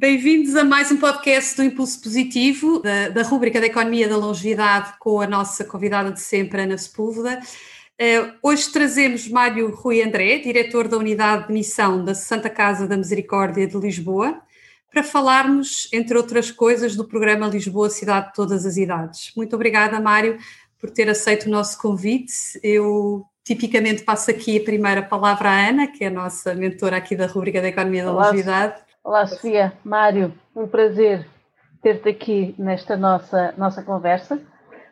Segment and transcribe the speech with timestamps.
[0.00, 4.92] Bem-vindos a mais um podcast do Impulso Positivo, da, da rúbrica da Economia da Longevidade,
[5.00, 7.40] com a nossa convidada de sempre, Ana Sepúlveda.
[8.00, 12.96] Uh, hoje trazemos Mário Rui André, diretor da Unidade de Missão da Santa Casa da
[12.96, 14.40] Misericórdia de Lisboa,
[14.88, 19.32] para falarmos, entre outras coisas, do programa Lisboa Cidade de Todas as Idades.
[19.36, 20.38] Muito obrigada, Mário,
[20.78, 22.32] por ter aceito o nosso convite.
[22.62, 27.16] Eu tipicamente passo aqui a primeira palavra à Ana, que é a nossa mentora aqui
[27.16, 28.87] da rúbrica da Economia da Olá, Longevidade.
[29.08, 29.72] Olá, Sofia.
[29.82, 31.26] Mário, um prazer
[31.82, 34.38] ter-te aqui nesta nossa, nossa conversa.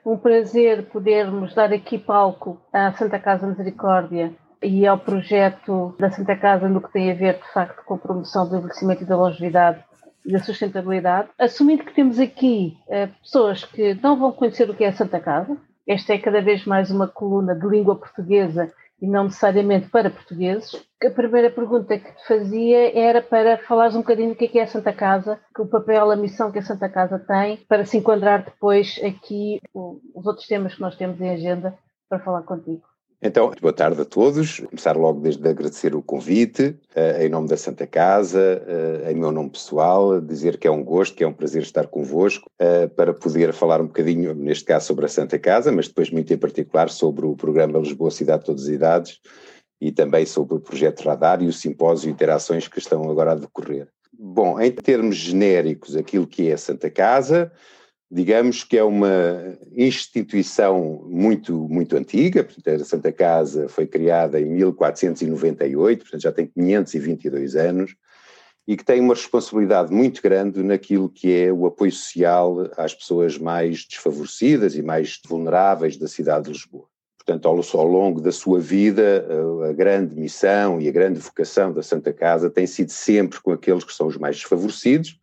[0.07, 6.35] Um prazer podermos dar aqui palco à Santa Casa Misericórdia e ao projeto da Santa
[6.35, 9.19] Casa no que tem a ver, de facto, com a promoção do envelhecimento e da
[9.19, 9.85] longevidade
[10.25, 11.29] e da sustentabilidade.
[11.39, 15.21] Assumindo que temos aqui eh, pessoas que não vão conhecer o que é a Santa
[15.21, 20.11] Casa, esta é cada vez mais uma coluna de língua portuguesa e não necessariamente para
[20.11, 20.75] portugueses.
[21.05, 24.65] A primeira pergunta que te fazia era para falares um bocadinho do que é, é
[24.65, 27.99] a Santa Casa, que o papel, a missão que a Santa Casa tem, para se
[27.99, 32.83] enquadrar depois aqui os outros temas que nós temos em agenda para falar contigo.
[33.23, 34.61] Então, boa tarde a todos.
[34.61, 39.33] Começar logo desde agradecer o convite, uh, em nome da Santa Casa, uh, em meu
[39.33, 43.15] nome pessoal, dizer que é um gosto, que é um prazer estar convosco, uh, para
[43.15, 46.91] poder falar um bocadinho, neste caso, sobre a Santa Casa, mas depois muito em particular
[46.91, 49.21] sobre o programa Lisboa Cidade de Todas as Idades
[49.81, 53.37] e também sobre o projeto Radar e o simpósio e interações que estão agora a
[53.37, 53.89] decorrer.
[54.19, 57.51] Bom, em termos genéricos, aquilo que é a Santa Casa,
[58.11, 64.47] digamos que é uma instituição muito, muito antiga, portanto, a Santa Casa foi criada em
[64.47, 67.97] 1498, portanto já tem 522 anos,
[68.67, 73.39] e que tem uma responsabilidade muito grande naquilo que é o apoio social às pessoas
[73.39, 76.87] mais desfavorecidas e mais vulneráveis da cidade de Lisboa.
[77.17, 79.27] Portanto, ao, ao longo da sua vida,
[79.65, 83.53] a, a grande missão e a grande vocação da Santa Casa tem sido sempre com
[83.53, 85.19] aqueles que são os mais desfavorecidos,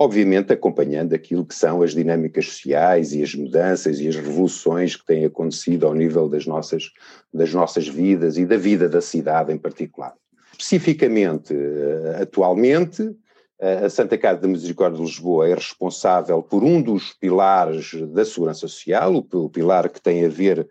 [0.00, 5.04] obviamente acompanhando aquilo que são as dinâmicas sociais e as mudanças e as revoluções que
[5.04, 6.92] têm acontecido ao nível das nossas,
[7.34, 10.14] das nossas vidas e da vida da cidade em particular.
[10.52, 13.10] Especificamente, eh, atualmente,
[13.58, 18.24] eh, a Santa Casa da Misericórdia de Lisboa é responsável por um dos pilares da
[18.24, 20.68] segurança social, o pilar que tem a ver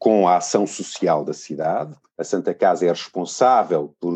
[0.00, 1.94] com a ação social da cidade.
[2.18, 4.14] A Santa Casa é responsável por,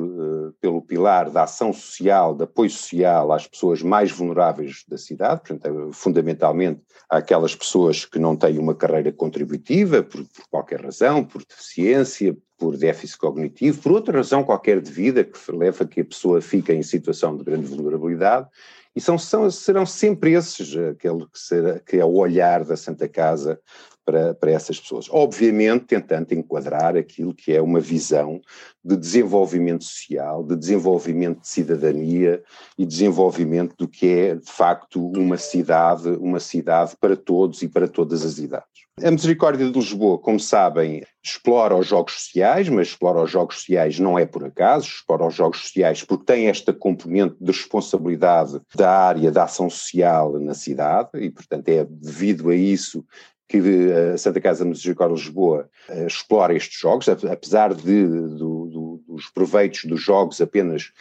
[0.61, 5.91] pelo pilar da ação social, de apoio social às pessoas mais vulneráveis da cidade, portanto,
[5.93, 12.37] fundamentalmente àquelas pessoas que não têm uma carreira contributiva, por, por qualquer razão, por deficiência,
[12.59, 16.41] por déficit cognitivo, por outra razão qualquer de vida que leva a que a pessoa
[16.41, 18.49] fique em situação de grande vulnerabilidade,
[18.97, 23.09] e são, são, serão sempre esses aquele que, será, que é o olhar da Santa
[23.09, 23.61] Casa
[24.09, 25.07] para, para essas pessoas.
[25.11, 28.41] Obviamente, tentando enquadrar aquilo que é uma visão
[28.83, 32.43] de desenvolvimento social, de desenvolvimento de cidadania
[32.79, 37.87] e desenvolvimento do que é, de facto, uma cidade, uma cidade para todos e para
[37.87, 38.89] todas as idades.
[39.05, 43.99] A Misericórdia de Lisboa, como sabem, explora os jogos sociais, mas explora os jogos sociais
[43.99, 48.91] não é por acaso, explora os jogos sociais porque tem esta componente de responsabilidade da
[48.91, 53.05] área da ação social na cidade e, portanto, é devido a isso
[53.49, 59.03] que a eh, Santa Casa Misericórdia Lisboa uh, explora estes jogos, apesar de, do, do,
[59.09, 60.93] dos proveitos dos jogos apenas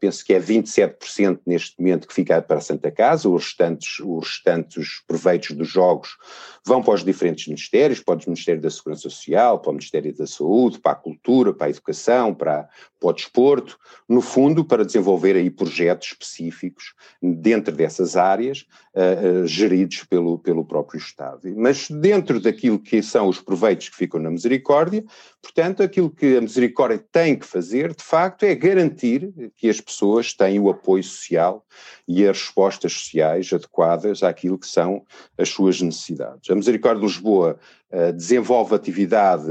[0.00, 4.28] penso que é 27% neste momento que fica para a Santa Casa, os restantes, os
[4.28, 6.16] restantes proveitos dos jogos
[6.64, 10.26] vão para os diferentes ministérios, para o Ministério da Segurança Social, para o Ministério da
[10.26, 12.68] Saúde, para a Cultura, para a Educação, para,
[13.00, 13.78] para o Desporto,
[14.08, 20.64] no fundo para desenvolver aí projetos específicos dentro dessas áreas, uh, uh, geridos pelo, pelo
[20.64, 21.52] próprio Estado.
[21.56, 25.04] Mas dentro daquilo que são os proveitos que ficam na misericórdia,
[25.42, 30.32] portanto, aquilo que a misericórdia tem que fazer, de facto, é garantir que as pessoas
[30.32, 31.66] têm o apoio social
[32.12, 35.02] e as respostas sociais adequadas àquilo que são
[35.38, 36.50] as suas necessidades.
[36.50, 37.58] A Misericórdia de Lisboa
[37.90, 39.46] uh, desenvolve atividade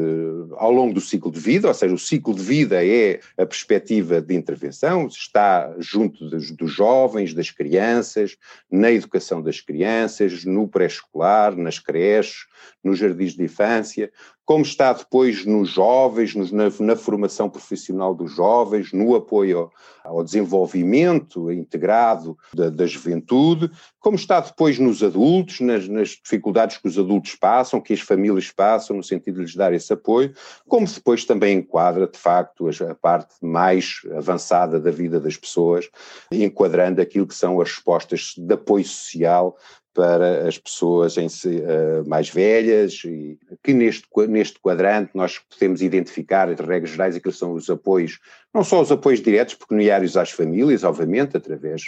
[0.57, 4.21] ao longo do ciclo de vida, ou seja, o ciclo de vida é a perspectiva
[4.21, 8.37] de intervenção, está junto dos, dos jovens, das crianças,
[8.69, 12.45] na educação das crianças, no pré-escolar, nas creches,
[12.83, 14.11] nos jardins de infância,
[14.45, 19.71] como está depois nos jovens, nos, na, na, formação profissional dos jovens, no apoio
[20.03, 26.87] ao, desenvolvimento integrado da, da, juventude, como está depois nos adultos, nas, nas, dificuldades que
[26.87, 30.33] os adultos passam, que as famílias passam, no sentido de lhes dar esse apoio,
[30.67, 35.89] como depois também enquadra, de facto, a, a parte mais avançada da vida das pessoas,
[36.31, 39.57] enquadrando aquilo que são as respostas de apoio social
[39.93, 46.49] para as pessoas em uh, mais velhas e que neste, neste quadrante nós podemos identificar,
[46.49, 48.19] entre regras gerais, aqueles são os apoios,
[48.53, 51.83] não só os apoios diretos pecuniários às famílias, obviamente, através,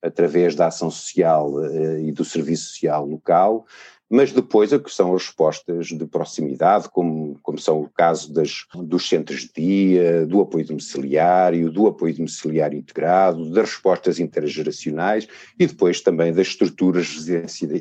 [0.00, 3.66] através da ação social uh, e do serviço social local,
[4.10, 8.64] mas depois a que são as respostas de proximidade, como, como são o caso das,
[8.74, 15.28] dos centros de dia, do apoio domiciliário, do apoio domiciliário integrado, das respostas intergeracionais
[15.58, 17.26] e depois também das estruturas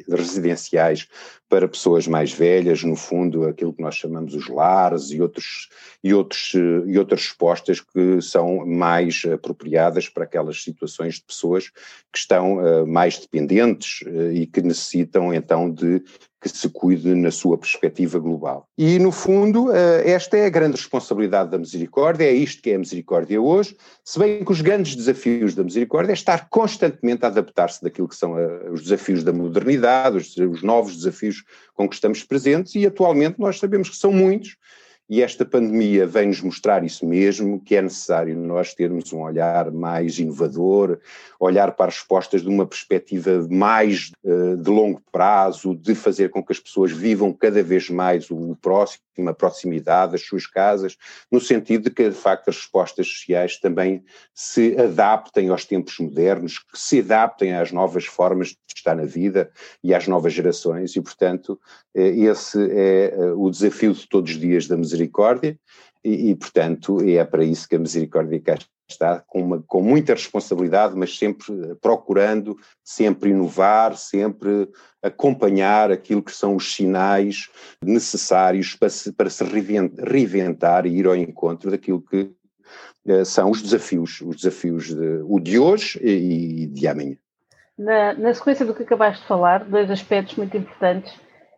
[0.10, 1.08] residenciais
[1.50, 5.70] para pessoas mais velhas, no fundo aquilo que nós chamamos os lares e, outros,
[6.04, 6.54] e, outros,
[6.86, 11.70] e outras respostas que são mais apropriadas para aquelas situações de pessoas
[12.12, 16.04] que estão uh, mais dependentes uh, e que necessitam então de
[16.40, 18.68] que se cuide na sua perspectiva global.
[18.78, 22.76] E, no fundo, eh, esta é a grande responsabilidade da misericórdia, é isto que é
[22.76, 27.28] a misericórdia hoje, se bem que os grandes desafios da misericórdia é estar constantemente a
[27.28, 31.44] adaptar-se daquilo que são eh, os desafios da modernidade, os novos desafios
[31.74, 34.58] com que estamos presentes, e atualmente nós sabemos que são muitos,
[35.10, 40.20] e esta pandemia vem-nos mostrar isso mesmo, que é necessário nós termos um olhar mais
[40.20, 41.00] inovador,
[41.40, 46.44] olhar para as respostas de uma perspectiva mais uh, de longo prazo, de fazer com
[46.44, 50.98] que as pessoas vivam cada vez mais o próximo, a proximidade das suas casas,
[51.32, 56.60] no sentido de que, de facto, as respostas sociais também se adaptem aos tempos modernos,
[56.60, 59.50] que se adaptem às novas formas de estar na vida
[59.84, 61.60] e às novas gerações, e, portanto,
[61.96, 65.58] eh, esse é eh, o desafio de todos os dias da misericórdia misericórdia
[66.04, 68.58] e, e, portanto, é para isso que a misericórdia cá
[68.90, 74.70] está, com, uma, com muita responsabilidade, mas sempre procurando, sempre inovar, sempre
[75.04, 77.50] acompanhar aquilo que são os sinais
[77.84, 82.32] necessários para se, para se reinventar e ir ao encontro daquilo que
[83.08, 87.18] uh, são os desafios, os desafios de, o de hoje e, e de amanhã.
[87.78, 91.14] Na, na sequência do que acabaste de falar, dois aspectos muito importantes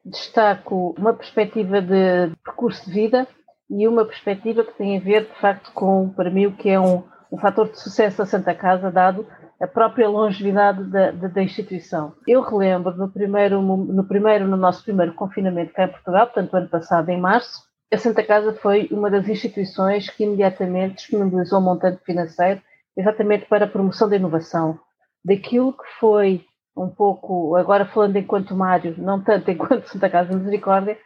[0.05, 3.27] destaco uma perspectiva de percurso de vida
[3.69, 6.79] e uma perspectiva que tem a ver, de facto, com, para mim, o que é
[6.79, 9.27] um, um fator de sucesso da Santa Casa, dado
[9.61, 12.13] a própria longevidade da, da, da, instituição.
[12.25, 16.69] Eu relembro no primeiro, no primeiro, no nosso primeiro confinamento cá em Portugal, portanto, ano
[16.69, 17.61] passado, em março,
[17.91, 22.61] a Santa Casa foi uma das instituições que imediatamente disponibilizou um montante financeiro
[22.95, 24.79] exatamente para a promoção da inovação,
[25.23, 26.45] daquilo que foi
[26.83, 30.97] um pouco, agora falando enquanto Mário, não tanto enquanto Santa Casa Misericórdia,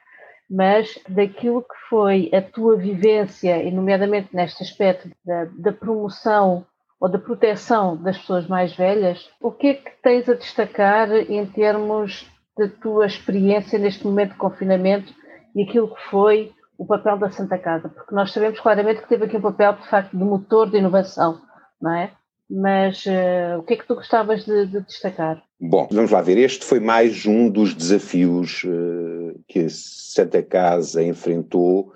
[0.50, 6.66] mas daquilo que foi a tua vivência, e nomeadamente neste aspecto da, da, promoção
[7.00, 11.46] ou da proteção das pessoas mais velhas, o que é que tens a destacar em
[11.46, 15.14] termos da tua experiência neste momento de confinamento
[15.56, 17.90] e aquilo que foi o papel da Santa Casa?
[17.90, 21.42] Porque nós sabemos claramente que teve aqui um papel, de facto, de motor de inovação,
[21.82, 22.12] não é?
[22.50, 25.44] Mas uh, o que é que tu gostavas de, de, destacar?
[25.60, 26.38] Bom, vamos lá ver.
[26.38, 31.94] Este foi mais um dos desafios uh, que Santa Casa enfrentou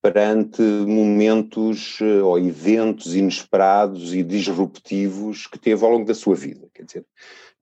[0.00, 6.68] perante momentos uh, ou eventos inesperados e disruptivos que teve ao longo da sua vida.
[6.72, 7.06] Quer dizer,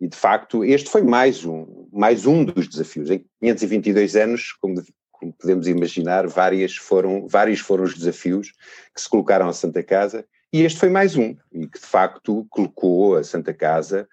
[0.00, 3.10] e de facto, este foi mais um, mais um dos desafios.
[3.10, 8.50] Em 522 anos, como, como podemos imaginar, várias foram, vários foram os desafios
[8.94, 12.46] que se colocaram à Santa Casa e este foi mais um, e que de facto
[12.50, 14.06] colocou a Santa Casa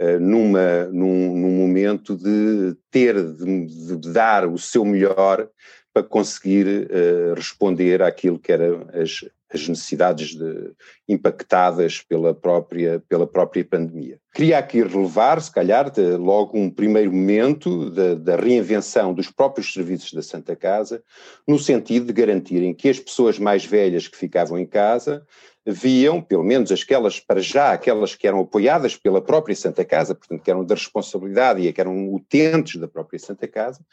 [0.00, 5.48] uh, numa, num, num, momento de ter, de, de, dar o seu melhor
[5.94, 10.72] para conseguir uh, responder àquilo que eram as, as necessidades de,
[11.08, 14.18] impactadas pela própria, pela própria pandemia.
[14.34, 20.12] Queria aqui relevar, se calhar, de, logo um primeiro momento da, reinvenção dos próprios serviços
[20.12, 21.02] da Santa Casa,
[21.48, 25.24] no sentido de garantirem que as pessoas mais velhas que ficavam em casa
[25.66, 30.42] viam, pelo menos aquelas, para já, aquelas que eram apoiadas pela própria Santa Casa, portanto,
[30.42, 33.84] que eram da responsabilidade e que eram utentes da própria Santa Casa,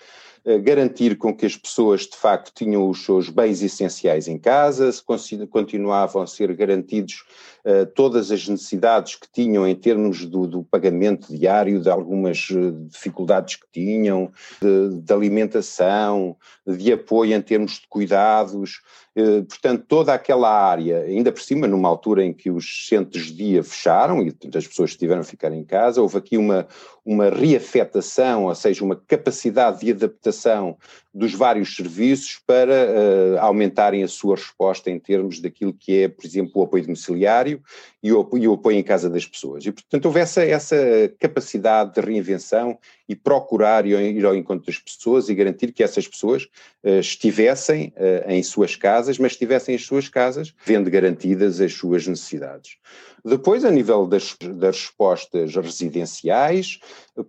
[0.61, 5.01] garantir com que as pessoas, de facto, tinham os seus bens essenciais em casa, se
[5.47, 7.23] continuavam a ser garantidos
[7.63, 12.71] uh, todas as necessidades que tinham em termos do, do pagamento diário, de algumas uh,
[12.89, 14.31] dificuldades que tinham,
[14.61, 16.35] de, de, alimentação,
[16.67, 18.81] de apoio em termos de cuidados,
[19.47, 23.63] portanto, toda aquela área, ainda por cima, numa altura em que os centros de dia
[23.63, 26.67] fecharam e as pessoas tiveram a ficar em casa, houve aqui uma,
[27.05, 30.32] uma reafetação, ou seja, uma capacidade de adaptação
[31.13, 36.25] dos vários serviços para uh, aumentarem a sua resposta em termos daquilo que é, por
[36.25, 37.61] exemplo, o apoio domiciliário
[38.03, 39.65] e o, e o apoio em casa das pessoas.
[39.65, 40.75] E, portanto, houve essa, essa
[41.17, 46.43] capacidade de reinvenção e procurar ir ao encontro das pessoas e garantir que essas pessoas
[46.83, 52.05] uh, estivessem uh, em suas casas, mas estivessem em suas casas, vendo garantidas as suas
[52.05, 52.77] necessidades.
[53.25, 56.79] Depois, a nível das, das respostas residenciais,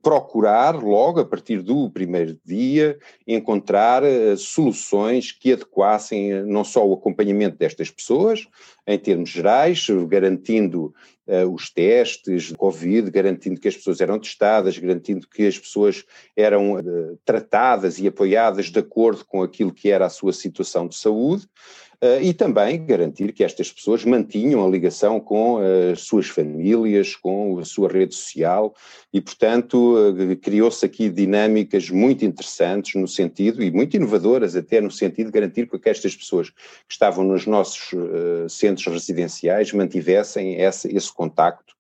[0.03, 6.95] procurar logo a partir do primeiro dia encontrar uh, soluções que adequassem não só o
[6.95, 8.49] acompanhamento destas pessoas,
[8.87, 10.95] em termos gerais, garantindo
[11.27, 16.05] uh, os testes de Covid, garantindo que as pessoas eram testadas, garantindo que as pessoas
[16.37, 16.77] eram
[17.25, 21.84] tratadas e apoiadas de acordo com aquilo que era a sua situação de saúde, Uh,
[22.21, 25.59] e também garantir que estas pessoas mantinham a ligação com
[25.93, 28.75] as suas famílias, com a sua rede social
[29.13, 34.91] e, portanto, uh, criou-se aqui dinâmicas muito interessantes no sentido, e muito inovadoras até no
[34.91, 36.57] sentido de garantir que estas pessoas que
[36.91, 41.75] estavam nos nossos uh, centros residenciais mantivessem esse, esse contacto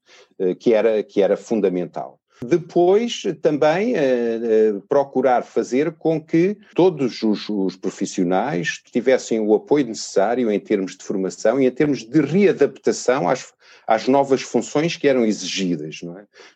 [0.59, 2.19] que, era, que era fundamental.
[2.49, 9.87] Depois, também eh, eh, procurar fazer com que todos os, os, profissionais tivessem o apoio
[9.87, 13.55] necessário em termos de formação e em termos de readaptação às,
[13.87, 16.01] às novas funções que eram exigidas.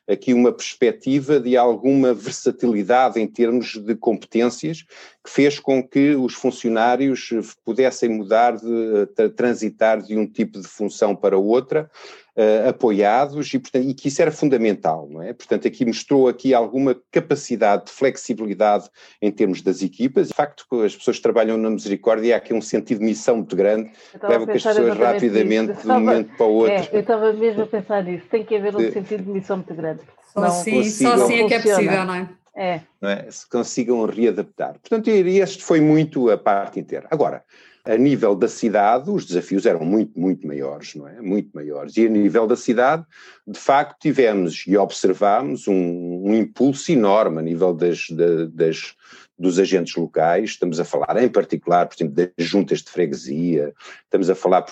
[0.07, 0.13] É?
[0.13, 4.85] Aqui uma perspectiva de alguma versatilidade em termos de competências
[5.25, 7.31] que fez com que os funcionários
[7.65, 11.91] pudessem mudar, de, transitar de um tipo de função para outra,
[12.39, 15.33] uh, apoiados e, portanto, e que isso era fundamental, não é?
[15.33, 18.89] Portanto, aqui mostrou aqui alguma capacidade de flexibilidade
[19.21, 20.29] em termos das equipas.
[20.29, 23.57] De facto, as pessoas que trabalham na Misericórdia, há aqui um sentido de missão muito
[23.57, 23.91] grande,
[24.23, 26.73] leva que as pessoas rapidamente de um momento para o outro.
[26.75, 29.75] É, eu estava mesmo a pensar nisso, tem que haver um sentido de missão muito
[29.75, 30.01] grande.
[30.33, 32.29] Só assim, só assim é que é possível, não é?
[32.55, 32.81] É.
[33.01, 33.31] Não é?
[33.31, 34.73] Se consigam readaptar.
[34.81, 37.07] Portanto, este foi muito a parte inteira.
[37.09, 37.45] Agora,
[37.89, 41.23] a nível da cidade, os desafios eram muito, muito maiores, não é?
[41.23, 41.97] Muito maiores.
[41.97, 43.03] E a nível da cidade,
[43.47, 48.07] de facto, tivemos e observámos um, um impulso enorme a nível das,
[48.53, 48.95] das,
[49.39, 53.73] dos agentes locais, estamos a falar em particular, por exemplo, das juntas de freguesia,
[54.05, 54.65] estamos a falar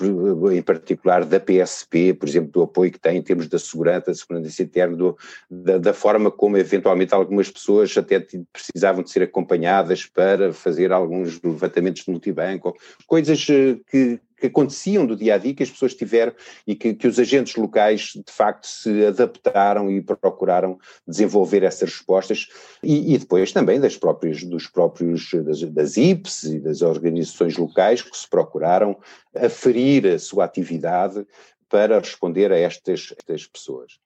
[0.52, 4.14] em particular da PSP, por exemplo, do apoio que tem em termos da segurança, da
[4.14, 5.16] segurança interna, do,
[5.49, 8.18] da, da, forma como eventualmente algumas pessoas até
[8.52, 12.75] precisavam de ser acompanhadas para fazer alguns levantamentos de multibanco,
[13.06, 16.33] coisas eh, que, que aconteciam do dia a dia, que as pessoas tiveram
[16.66, 22.49] e que, que, os agentes locais de facto se adaptaram e procuraram desenvolver essas respostas
[22.83, 28.02] e, e depois também das próprias, dos próprios, das, das IPs e das organizações locais
[28.02, 28.97] que se procuraram
[29.35, 31.26] aferir a sua atividade
[31.69, 33.99] para responder a estas, estas pessoas.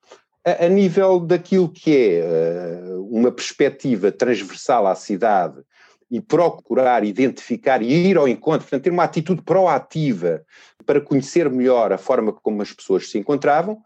[0.45, 5.63] A, a nível daquilo que é uh, uma perspectiva transversal à cidade
[6.11, 10.43] e procurar identificar e ir ao encontro, portanto, ter uma atitude proativa
[10.85, 13.81] para conhecer melhor a forma como as pessoas se encontravam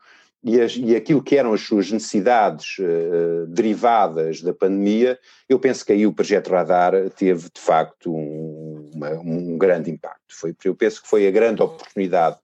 [0.44, 5.84] e, as, e aquilo que eram as suas necessidades uh, derivadas da pandemia, eu penso
[5.84, 10.20] que aí o projeto Radar teve, de facto, um, uma, um grande impacto.
[10.28, 12.36] Foi, eu penso que foi a grande oportunidade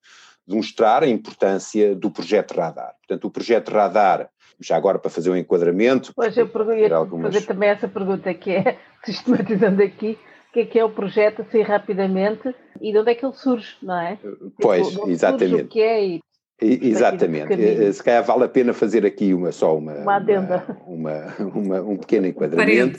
[0.46, 2.94] de mostrar a importância do projeto Radar.
[2.98, 4.28] Portanto, o projeto Radar
[4.60, 6.12] já agora para fazer um enquadramento.
[6.14, 7.32] Pois eu ia algumas...
[7.32, 10.18] fazer também essa pergunta que é, sistematizando aqui,
[10.50, 13.34] o que é que é o projeto, assim rapidamente, e de onde é que ele
[13.34, 14.18] surge, não é?
[14.60, 15.62] Pois, tipo, exatamente.
[15.62, 16.20] o que é e
[16.62, 17.54] Exatamente.
[17.54, 20.62] Eh, se calhar vale a pena fazer aqui uma só uma, uma adenda.
[20.86, 22.98] Uma, uma, um pequeno enquadramento.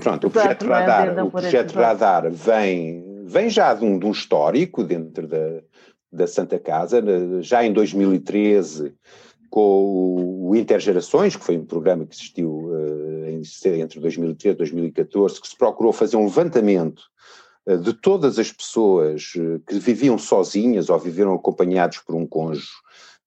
[0.00, 4.82] Pronto, o projeto Radar, o projeto Radar vem, vem já de um, de um histórico
[4.82, 5.60] dentro da,
[6.14, 7.02] da Santa Casa.
[7.42, 8.94] Já em 2013
[9.50, 13.28] com o Intergerações, que foi um programa que existiu uh,
[13.78, 17.02] entre 2013 e 2014, que se procurou fazer um levantamento
[17.64, 22.66] uh, de todas as pessoas uh, que viviam sozinhas ou viveram acompanhados por um cônjuge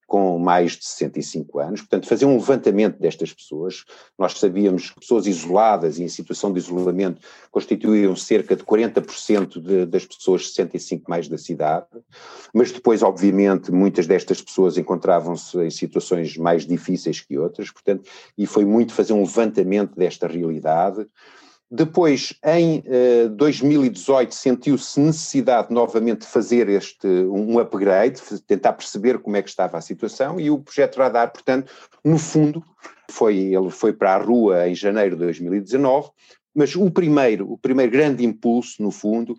[0.07, 3.83] com mais de 65 anos, portanto, fazer um levantamento destas pessoas.
[4.17, 7.21] Nós sabíamos que pessoas isoladas e em situação de isolamento
[7.51, 11.87] constituíam cerca de 40% de, das pessoas 65 mais da cidade,
[12.53, 18.45] mas depois, obviamente, muitas destas pessoas encontravam-se em situações mais difíceis que outras, portanto, e
[18.45, 21.05] foi muito fazer um levantamento desta realidade
[21.69, 22.79] Depois, em
[23.25, 29.49] uh, 2018, sentiu-se necessidade novamente de fazer este, um upgrade, tentar perceber como é que
[29.49, 31.69] estava a situação, e o projeto Radar, portanto,
[32.05, 32.63] no fundo,
[33.11, 36.09] foi, ele foi para a rua em janeiro de 2019,
[36.55, 39.37] mas o primeiro, o primeiro grande impulso, no fundo,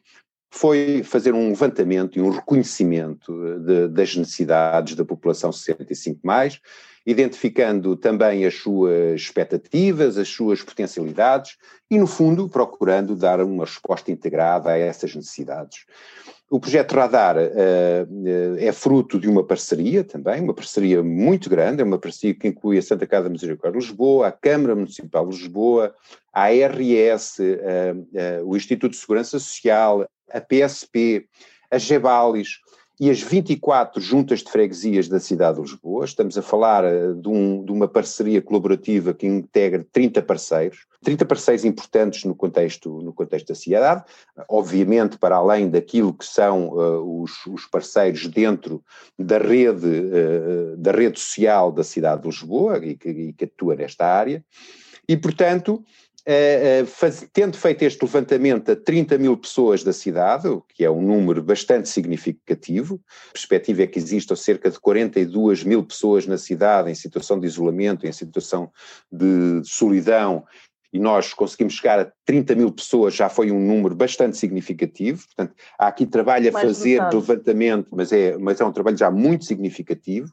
[0.51, 6.61] foi fazer um levantamento e um reconhecimento de, das necessidades da população 65 mais,
[7.07, 11.57] identificando também as suas expectativas, as suas potencialidades
[11.91, 15.87] e, no fundo, procurando dar uma resposta integrada a essas necessidades.
[16.51, 21.85] O projeto Radar uh, é fruto de uma parceria também, uma parceria muito grande, é
[21.85, 25.95] uma parceria que inclui a Santa Casa Misericórdia de Lisboa, a Câmara Municipal de Lisboa,
[26.33, 31.27] a ARS, uh, uh, o Instituto de Segurança Social, a PSP,
[31.71, 32.61] a Gebalis,
[33.01, 36.05] e as 24 juntas de freguesias da cidade de Lisboa.
[36.05, 41.25] Estamos a falar eh, de, um, de, uma parceria colaborativa que integra 30 parceiros, 30
[41.25, 44.05] parceiros importantes no contexto, no contexto da cidade,
[44.49, 48.83] obviamente para além daquilo que são uh, os, os, parceiros dentro
[49.17, 53.77] da rede, uh, da rede social da cidade de Lisboa e que, e que atua
[53.77, 54.45] nesta área.
[55.09, 55.83] E, portanto,
[56.29, 60.85] Uh, uh, faz, tendo feito este levantamento a 30 mil pessoas da cidade, o que
[60.85, 66.27] é um número bastante significativo, a perspectiva é que existam cerca de 42 mil pessoas
[66.27, 68.71] na cidade em situação de isolamento, em situação
[69.11, 70.45] de solidão
[70.93, 75.25] e nós conseguimos chegar a 30 mil pessoas, já foi um número bastante significativo.
[75.27, 78.97] Portanto, há aqui trabalho a Mais fazer de levantamento, mas é, mas é um trabalho
[78.97, 80.33] já muito significativo.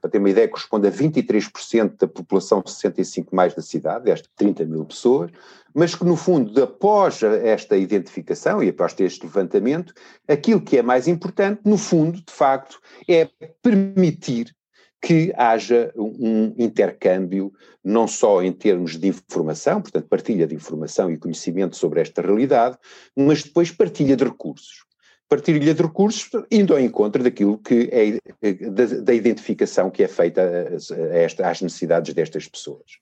[0.00, 4.64] Para ter uma ideia, corresponde a 23% da população 65 mais da cidade, destas 30
[4.64, 5.30] mil pessoas,
[5.74, 9.92] mas que no fundo, após esta identificação e após este levantamento,
[10.28, 13.28] aquilo que é mais importante, no fundo, de facto, é
[13.60, 14.54] permitir
[15.00, 17.52] que haja um intercâmbio,
[17.82, 22.76] não só em termos de informação, portanto, partilha de informação e conhecimento sobre esta realidade,
[23.16, 24.84] mas depois partilha de recursos.
[25.28, 30.42] Partilha de recursos indo ao encontro daquilo que é da, da identificação que é feita
[30.42, 32.98] a, esta, às necessidades destas pessoas.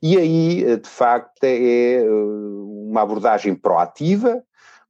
[0.00, 4.42] E aí, de facto, é uma abordagem proativa,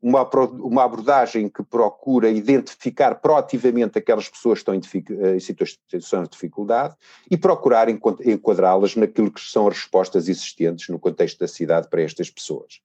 [0.04, 0.28] uma,
[0.60, 6.94] uma abordagem que procura identificar proativamente aquelas pessoas que estão em, em situações de dificuldade
[7.30, 12.28] e procurar enquadrá-las naquilo que são as respostas existentes no contexto da cidade para estas
[12.28, 12.80] pessoas.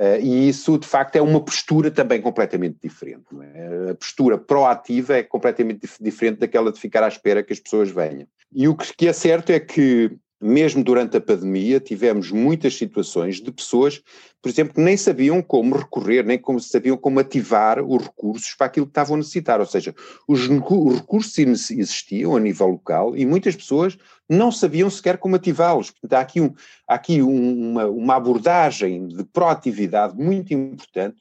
[0.00, 3.26] Uh, e isso, de facto, é uma postura também completamente diferente.
[3.54, 3.90] É?
[3.90, 7.90] A postura proativa é completamente dif diferente daquela de ficar à espera que as pessoas
[7.90, 8.26] venham.
[8.50, 13.50] E o que é certo é que mesmo durante a pandemia, tivemos muitas situações de
[13.50, 14.02] pessoas,
[14.42, 18.66] por exemplo, que nem sabiam como recorrer, nem como sabiam como ativar os recursos para
[18.66, 19.58] aquilo que estavam a necessitar.
[19.58, 19.94] Ou seja,
[20.28, 23.96] os, os recursos existiam a nível local e muitas pessoas
[24.28, 25.90] não sabiam sequer como ativá-los.
[25.90, 26.54] Portanto, há aqui, um,
[26.86, 31.16] há aqui um, uma, uma abordagem de proatividade muito importante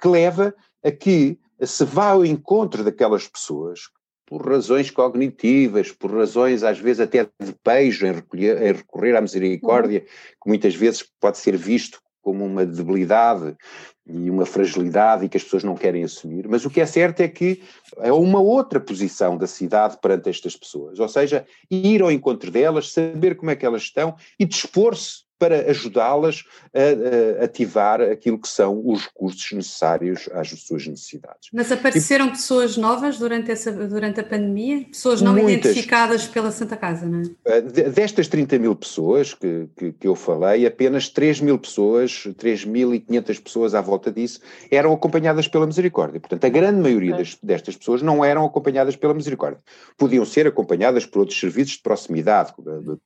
[0.00, 3.88] que leva a que se vá ao encontro daquelas pessoas
[4.28, 9.22] por razões cognitivas, por razões às vezes até de pejo em, recolher, em recorrer à
[9.22, 13.56] misericórdia, que muitas vezes pode ser visto como uma debilidade
[14.06, 17.20] e uma fragilidade e que as pessoas não querem assumir, mas o que é certo
[17.20, 17.62] é que
[17.98, 22.92] é uma outra posição da cidade perante estas pessoas, ou seja, ir ao encontro delas,
[22.92, 28.48] saber como é que elas estão e dispor-se para ajudá-las a, a, ativar aquilo que
[28.48, 31.48] são os recursos necessários às suas necessidades.
[31.52, 34.84] Mas apareceram e, pessoas novas durante, essa, durante a pandemia?
[34.84, 37.60] Pessoas não muitas, identificadas pela Santa Casa, não é?
[37.60, 43.74] Destas 30 mil pessoas que, que, que eu falei, apenas 3 mil pessoas, 3.500 pessoas
[43.74, 46.20] à volta disso, eram acompanhadas pela Misericórdia.
[46.20, 49.60] Portanto, a grande maioria das, destas pessoas não eram acompanhadas pela Misericórdia.
[49.96, 52.52] Podiam ser acompanhadas por outros serviços de proximidade,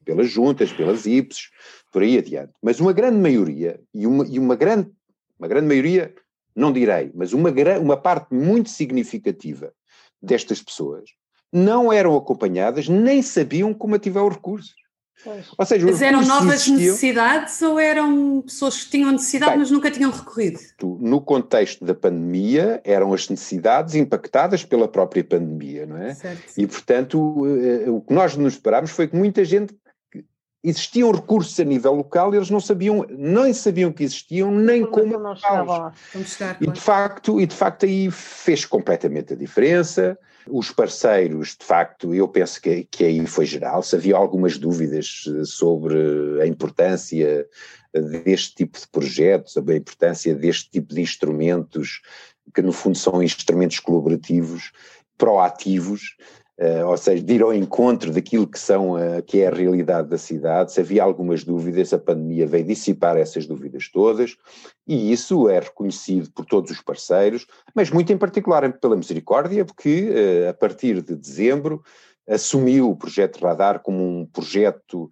[0.05, 1.51] pelas juntas, pelas IPSs,
[1.93, 2.53] por aí adiante.
[2.61, 4.91] Mas uma grande maioria, e uma, e uma grande,
[5.39, 6.13] uma grande maioria,
[6.57, 7.51] não direi, mas uma,
[7.81, 9.73] uma parte muito significativa
[10.21, 11.11] destas pessoas
[11.53, 14.75] não eram acompanhadas, nem sabiam como ativar os recursos.
[15.57, 16.79] Ou seja, mas eram novas existiam...
[16.79, 20.59] necessidades ou eram pessoas que tinham necessidade, Bem, mas nunca tinham recorrido?
[20.83, 26.15] No contexto da pandemia, eram as necessidades impactadas pela própria pandemia, não é?
[26.15, 26.43] Certo.
[26.57, 29.75] E, portanto, eh, o que nós nos esperámos foi que muita gente
[30.62, 35.18] existiam recursos a nível local, eles não sabiam, nem sabiam que existiam, nem como
[36.62, 40.16] E de facto, e de facto aí fez completamente a diferença.
[40.48, 43.83] Os parceiros, de facto, eu penso que, que aí foi geral.
[43.83, 47.46] Se havia algumas dúvidas eh, sobre a importância
[48.25, 52.01] deste tipo de projetos, a importância deste tipo de instrumentos,
[52.55, 54.72] que no fundo são instrumentos colaborativos,
[55.16, 56.16] proativos,
[56.59, 60.09] uh, ou seja, de ir ao encontro daquilo que, são, uh, que é a realidade
[60.09, 60.73] da cidade.
[60.73, 64.37] Se havia algumas dúvidas, a pandemia veio dissipar essas dúvidas todas,
[64.87, 70.11] e isso é reconhecido por todos os parceiros, mas muito em particular pela Misericórdia, porque
[70.11, 71.83] uh, a partir de dezembro
[72.29, 75.11] assumiu o projeto Radar como um projeto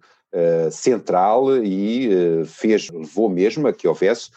[0.71, 4.29] central e fez, levou mesmo a que houvesse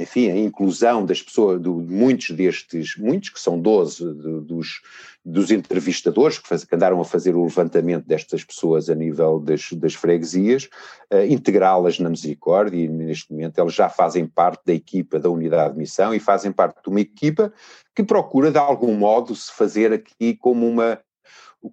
[0.00, 4.80] enfim, a inclusão das pessoas, de muitos destes, muitos que são 12 de, dos,
[5.24, 9.72] dos entrevistadores que, faz, que, andaram a fazer o levantamento destas pessoas a nível das,
[9.74, 10.68] das freguesias,
[11.12, 15.74] uh, integrá-las na misericórdia e neste momento elas já fazem parte da equipa da unidade
[15.74, 17.52] de missão e fazem parte de uma equipa
[17.94, 20.98] que procura de algum modo se fazer aqui como uma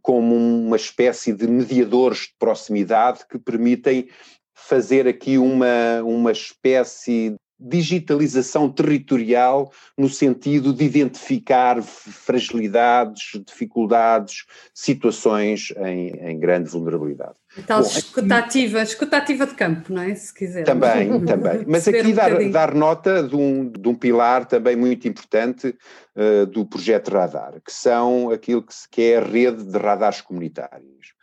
[0.01, 4.09] como uma espécie de mediadores de proximidade que permitem
[4.51, 16.09] fazer aqui uma, uma espécie digitalização territorial no sentido de identificar fragilidades, dificuldades, situações em,
[16.09, 17.35] em grande vulnerabilidade.
[17.65, 20.13] Tal Bom, escutativa, aqui, escutativa de campo, não é?
[20.13, 20.65] Se quiser.
[20.65, 21.63] Também, também.
[21.65, 25.73] Mas aqui um dar, dar, nota de um, de um pilar também muito importante
[26.15, 30.19] uh, do projeto Radar, que são aquilo que, se, que é a rede de radares
[30.19, 31.13] comunitários.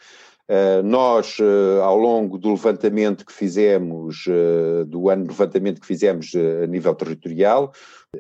[0.49, 5.87] Uh, nós, uh, ao longo do levantamento que fizemos, uh, do ano de levantamento que
[5.87, 7.73] fizemos a nível territorial,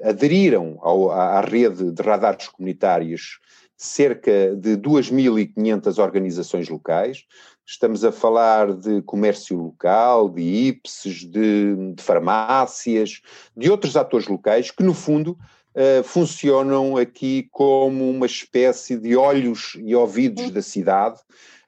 [0.02, 3.40] aderiram ao, à, à rede de radares comunitários
[3.76, 7.24] cerca de 2.500 organizações locais.
[7.66, 13.20] Estamos a falar de comércio local, de IPSes, de, de farmácias,
[13.56, 15.36] de outros atores locais que, no fundo,
[15.74, 21.18] Uh, funcionam aqui como uma espécie de olhos e ouvidos da cidade,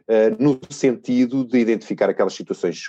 [0.09, 2.89] uh, no sentido de identificar aquelas situações.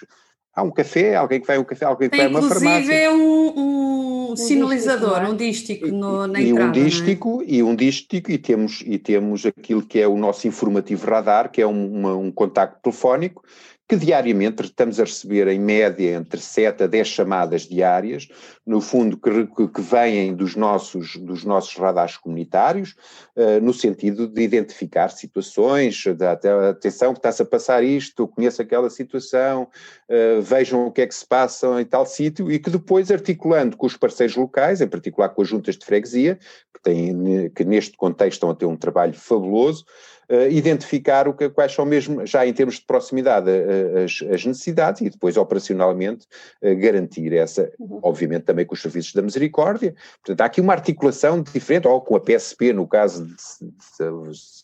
[0.54, 2.70] Há um café, alguém que vai a um café, alguém que vai a uma farmácia.
[2.70, 5.30] Inclusive é um, um, um sinalizador, dístico, é?
[5.30, 6.70] um dístico no, na e, entrada.
[6.70, 7.46] Um dístico, é?
[7.46, 11.62] E um dístico, e temos, e temos aquilo que é o nosso informativo radar, que
[11.62, 13.44] é um, uma, um contacto telefónico,
[13.88, 18.28] que diariamente estamos a receber em média entre 7 a 10 chamadas diárias,
[18.66, 22.96] no fundo que, que vêm dos nossos, dos nossos radares comunitários,
[23.36, 28.90] uh, no sentido de identificar situações, de, atenção que está-se a passar isto, conheço aquela
[28.90, 29.70] situação,
[30.10, 33.78] uh, vejam o que é que se passa em tal sítio, e que depois articulando
[33.78, 36.40] com os parceiros locais, em particular com as juntas de freguesia,
[36.74, 39.86] que, têm, que neste contexto estão a ter um trabalho fabuloso,
[40.30, 44.46] uh, identificar o que, quais são mesmo, já em termos de proximidade, uh, as, as,
[44.46, 46.26] necessidades e depois operacionalmente
[46.62, 48.00] uh, garantir essa, uhum.
[48.04, 49.96] obviamente também com os serviços da misericórdia.
[50.24, 54.12] Portanto, há aqui uma articulação diferente, ou com a PSP, no caso de, de,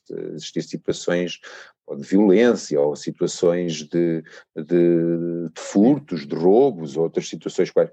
[0.10, 1.40] de existir situações
[1.96, 4.24] de violência ou situações de,
[4.56, 7.90] de, de, furtos, de roubos, ou outras situações quais.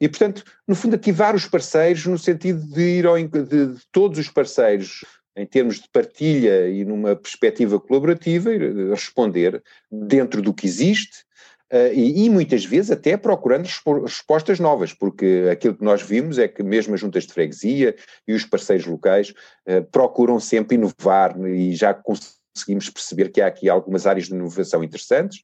[0.00, 4.18] E, portanto, no fundo, ativar os parceiros no sentido de ir ao, de, de todos
[4.18, 5.04] os parceiros
[5.36, 8.50] em termos de partilha e numa perspectiva colaborativa,
[8.90, 11.24] responder dentro do que existe
[11.72, 13.66] uh, e, muitas vezes até procurando
[14.02, 17.96] respostas novas, porque aquilo que nós vimos é que mesmo as juntas de freguesia
[18.28, 19.30] e os parceiros locais
[19.66, 24.84] uh, procuram sempre inovar e já conseguimos perceber que há aqui algumas áreas de inovação
[24.84, 25.42] interessantes,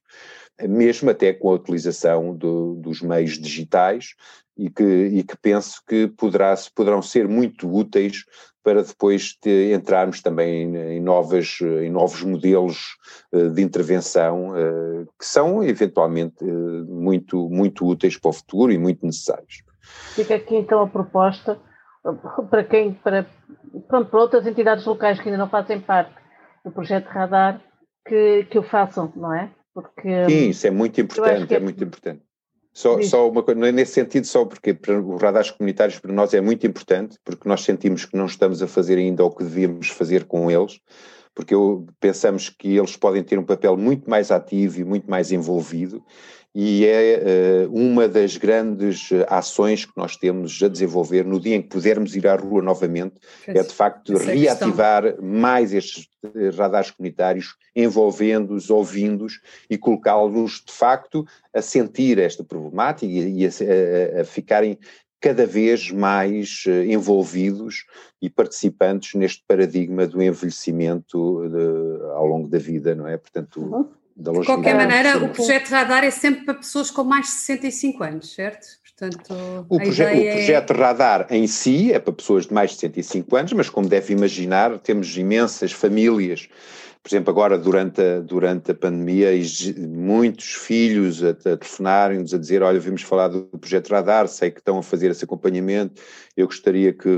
[0.61, 4.13] mesmo até com a utilização do, dos meios digitais
[4.57, 8.25] e que, e que penso que poderá, poderão ser muito úteis
[8.69, 12.97] para depois de entrarmos também em, novas, em novos modelos
[13.33, 18.77] uh, de intervenção uh, que são eventualmente uh, muito, muito úteis para o futuro e
[18.77, 19.63] muito necessários.
[20.13, 21.59] Fica aqui então a proposta
[22.51, 23.25] para quem, para,
[23.87, 26.13] pronto, para outras entidades locais que ainda não fazem parte
[26.63, 27.59] do projeto Radar,
[28.07, 29.49] que, que o façam, não é?
[29.73, 32.21] Porque, Sim, isso é muito importante, é, é muito importante.
[32.79, 36.39] Só, só uma coisa, é nesse sentido, só porque os radares comunitários para nós é
[36.39, 40.23] muito importante, porque nós sentimos que não estamos a fazer ainda o que devíamos fazer
[40.23, 40.79] com eles,
[41.35, 45.29] porque eu, pensamos que eles podem ter um papel muito mais ativo e muito mais
[45.29, 46.01] envolvido,
[46.53, 51.61] e é uh, uma das grandes ações que nós temos a desenvolver no dia em
[51.61, 53.15] que pudermos ir à rua novamente,
[53.47, 55.23] é de facto reativar questão.
[55.23, 63.05] mais estes eh, radares comunitários, envolvendo-os, ouvindo-os e colocá-los de facto a sentir esta problemática
[63.05, 64.77] e a, a, a ficarem
[65.21, 67.85] cada vez mais eh, envolvidos
[68.21, 73.17] e participantes neste paradigma do envelhecimento de, ao longo da vida, não é?
[73.17, 77.31] Portanto, da De qualquer maneira, o projeto Radar é sempre para pessoas com mais de
[77.31, 78.67] 65 anos, certo?
[78.83, 80.77] Portanto, o, proje o é projeto é...
[80.77, 84.77] Radar em si é para pessoas de mais de 65 anos, mas como deve imaginar,
[84.79, 86.49] temos imensas famílias
[87.01, 89.29] por exemplo, agora durante a, durante a pandemia,
[89.77, 94.59] muitos filhos a, a telefonarem-nos a dizer: Olha, vimos falar do projeto Radar, sei que
[94.59, 96.01] estão a fazer esse acompanhamento,
[96.35, 97.09] eu gostaria que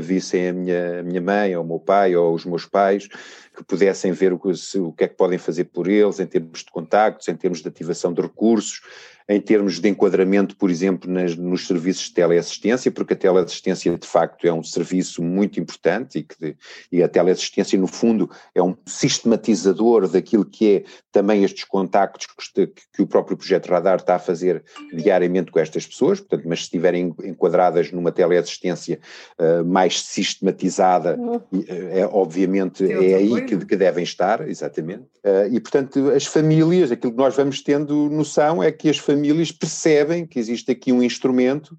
[0.00, 3.08] vissem a minha, a minha mãe, ou o meu pai, ou os meus pais,
[3.58, 6.60] que pudessem ver o que, o que é que podem fazer por eles, em termos
[6.60, 8.80] de contactos, em termos de ativação de recursos
[9.28, 14.06] em termos de enquadramento, por exemplo, nas, nos serviços de teleassistência, porque a teleassistência de
[14.06, 16.56] facto é um serviço muito importante e, que,
[16.90, 22.66] e a teleassistência, no fundo, é um sistematizador daquilo que é também estes contactos que,
[22.66, 24.64] que o próprio projeto Radar está a fazer
[24.94, 28.98] diariamente com estas pessoas, portanto, mas se estiverem enquadradas numa teleassistência
[29.38, 35.04] uh, mais sistematizada, uh, é, obviamente é aí que, que, devem estar, exatamente.
[35.22, 39.17] Uh, e, portanto, as famílias, aquilo que nós vamos tendo noção é que as famílias
[39.18, 41.76] famílias percebem que existe aqui um instrumento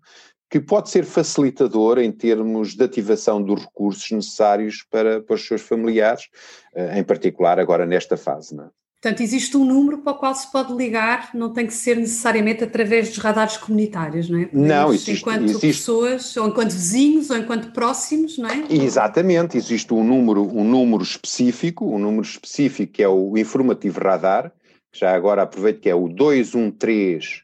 [0.49, 5.61] que pode ser facilitador em termos de ativação dos recursos necessários para, para os seus
[5.61, 6.27] familiares,
[6.75, 8.55] eh, em particular agora nesta fase.
[8.55, 8.69] Não é?
[9.01, 12.65] Portanto, existe um número para o qual se pode ligar, não tem que ser necessariamente
[12.65, 14.45] através dos radares comunitários, não é?
[14.47, 15.21] Podemos, não, existe.
[15.21, 15.67] Enquanto existe.
[15.67, 18.65] pessoas, ou enquanto vizinhos, ou enquanto próximos, não é?
[18.69, 24.51] Exatamente, existe um número, um número específico, um número específico que é o informativo radar,
[24.93, 27.43] já agora aproveito que é o 213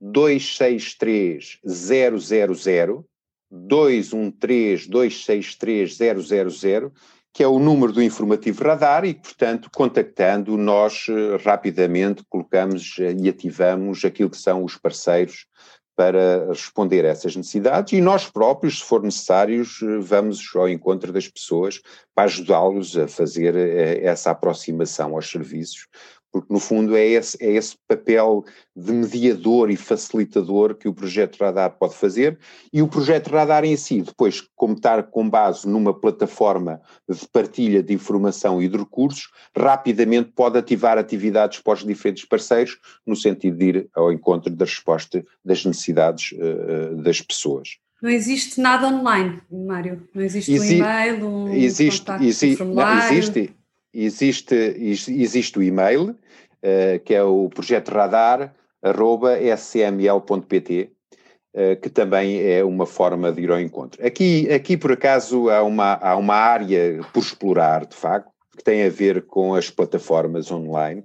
[0.00, 3.04] 263 000
[3.50, 6.92] 213 263 000
[7.36, 13.12] que é o número do informativo radar e, portanto, contactando, nós eh, rapidamente colocamos eh,
[13.12, 15.46] e ativamos aquilo que são os parceiros
[15.94, 21.12] para responder a essas necessidades e nós próprios, se for necessários, eh, vamos ao encontro
[21.12, 21.82] das pessoas
[22.14, 23.54] para ajudá-los a fazer
[24.02, 25.88] essa aproximação aos serviços,
[26.36, 28.44] porque no fundo é esse, é esse papel
[28.74, 32.38] de mediador e facilitador que o projeto Radar pode fazer
[32.70, 37.82] e o projeto Radar em si, depois, como estar com base numa plataforma de partilha
[37.82, 43.56] de informação e de recursos, rapidamente pode ativar atividades para os diferentes parceiros no sentido
[43.56, 47.78] de ir ao encontro da resposta das necessidades uh, das pessoas.
[48.02, 50.06] Não existe nada online, Mário.
[50.14, 53.02] Não existe Exi um e-mail, um existe, exi formulário.
[53.02, 53.56] Não, existe,
[54.04, 61.88] existe, existe o e-mail, uh, que é o projeto radar, arroba sml.pt, uh, eh, que
[61.88, 64.04] também é uma forma de ir ao encontro.
[64.06, 68.84] Aqui, aqui por acaso, há uma, há uma área por explorar, de facto, que tem
[68.84, 71.02] a ver com as plataformas online.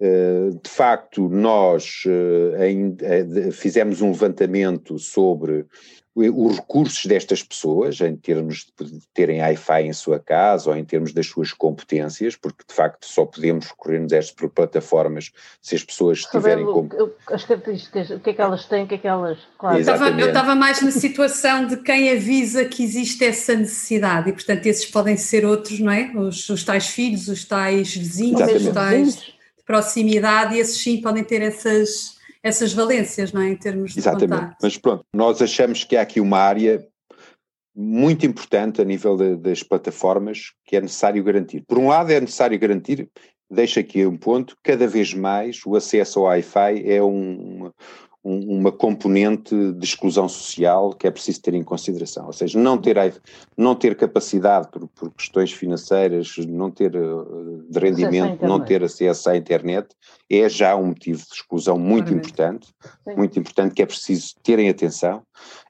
[0.00, 2.04] Uh, de facto, nós
[3.52, 5.66] fizemos um levantamento sobre
[6.14, 11.12] os recursos destas pessoas, em termos de terem Wi-Fi em sua casa ou em termos
[11.12, 15.30] das suas competências, porque de facto só podemos recorrer destas plataformas
[15.62, 16.88] se as pessoas estiverem com...
[17.28, 19.38] As características, o que é que elas têm, o que é que elas...
[19.56, 19.76] Claro.
[19.76, 24.32] Eu, estava, eu estava mais na situação de quem avisa que existe essa necessidade e
[24.32, 26.10] portanto esses podem ser outros, não é?
[26.16, 28.68] Os, os tais filhos, os tais vizinhos, Exatamente.
[28.68, 33.50] os tais de proximidade e esses sim podem ter essas essas valências, não é?
[33.50, 34.40] Em termos de Exatamente.
[34.40, 34.58] Contacto.
[34.62, 36.86] Mas pronto, nós achamos que há aqui uma área
[37.74, 41.64] muito importante a nível de, das plataformas que é necessário garantir.
[41.66, 43.08] Por um lado, é necessário garantir,
[43.50, 47.70] deixa aqui um ponto, cada vez mais o acesso ao Wi-Fi é um,
[48.22, 52.26] uma componente de exclusão social que é preciso ter em consideração.
[52.26, 52.96] Ou seja, não ter,
[53.56, 57.00] não ter capacidade por, por questões financeiras, não ter eh,
[57.68, 59.88] de rendimento, não ter acesso à internet,
[60.28, 62.68] é já um motivo de exclusão muito importante,
[63.08, 63.16] Sim.
[63.16, 65.22] muito importante que é preciso terem atenção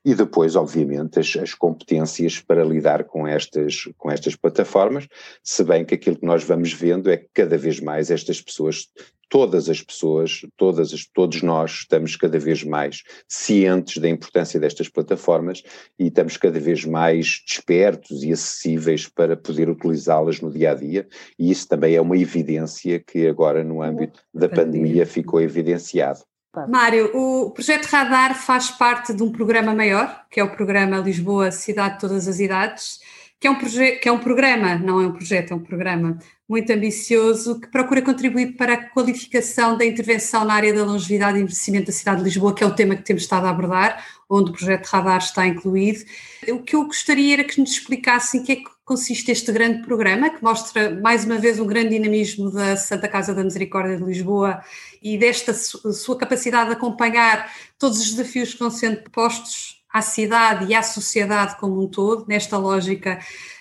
[0.04, 5.06] e depois, obviamente, as, as, competências para lidar com estas, com estas plataformas,
[5.42, 8.88] se bem que aquilo que nós vamos vendo é que cada vez mais estas pessoas
[9.30, 14.88] todas as pessoas, todas as, todos nós estamos cada vez mais cientes da importância destas
[14.88, 15.62] plataformas
[15.98, 21.08] e estamos cada vez mais despertos e acessíveis para poder utilizá-las no dia a dia,
[21.38, 26.20] e isso também é uma evidência que agora no âmbito da pandemia ficou evidenciado.
[26.68, 31.52] Mário, o projeto Radar faz parte de um programa maior, que é o programa Lisboa
[31.52, 32.98] Cidade de Todas as Idades,
[33.40, 36.70] que é um, que é um programa, não é um projeto, é um programa muito
[36.70, 41.86] ambicioso que procura contribuir para a qualificação da intervenção na área da longevidade e envelhecimento
[41.86, 44.52] da cidade de Lisboa, que é o tema que temos estado a abordar, onde o
[44.52, 46.00] projeto Radar está incluído.
[46.48, 49.82] O que eu gostaria era que nos explicassem em que é que consiste este grande
[49.86, 54.04] programa, que mostra mais uma vez um grande dinamismo da Santa Casa da Misericórdia de
[54.04, 54.60] Lisboa
[55.00, 60.66] e desta sua capacidade de acompanhar todos os desafios que vão sendo postos à cidade
[60.66, 63.18] e à sociedade como um todo, nesta lógica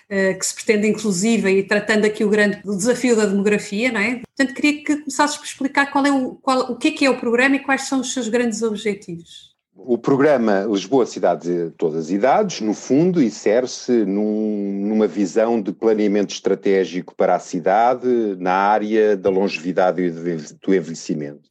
[0.08, 4.22] eh, que se pretende inclusiva e tratando aqui o grande desafio da demografia, não é?
[4.36, 7.10] Portanto, queria que começasses por explicar qual é o, qual, o que é que é
[7.10, 9.50] o programa e quais são os seus grandes objetivos.
[9.72, 15.72] O programa Lisboa Cidade de Todas as Idades, no fundo, insere-se num, numa visão de
[15.72, 21.49] planeamento estratégico para a cidade na área da longevidade e do envelhecimento.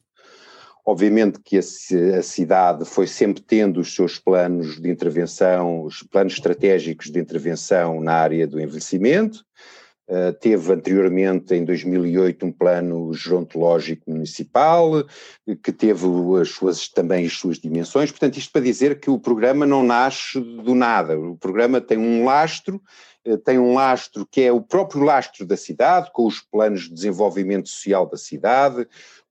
[0.84, 7.10] Obviamente que a, cidade foi sempre tendo os seus planos de intervenção, os planos estratégicos
[7.10, 9.44] de intervenção na área do envelhecimento,
[10.10, 15.04] Uh, teve anteriormente, em 2008, um plano gerontológico municipal,
[15.62, 16.04] que teve
[16.40, 18.10] as suas, também as suas dimensões.
[18.10, 21.16] Portanto, isto para dizer que o programa não nasce do nada.
[21.16, 22.82] O programa tem um lastro,
[23.24, 26.94] uh, tem um lastro que é o próprio lastro da cidade, com os planos de
[26.94, 28.88] desenvolvimento social da cidade,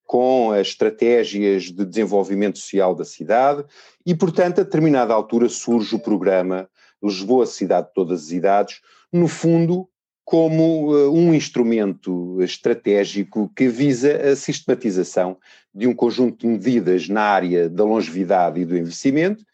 [0.10, 3.64] com as estratégias de desenvolvimento social da cidade,
[4.04, 6.68] e, portanto, a determinada altura surge o programa
[7.02, 8.82] Lisboa Cidade de Todas as Idades,
[9.14, 9.88] no fundo,
[10.26, 15.38] como uh, um instrumento estratégico que visa a sistematização
[15.72, 19.46] de um conjunto de medidas na área da longevidade e do envelhecimento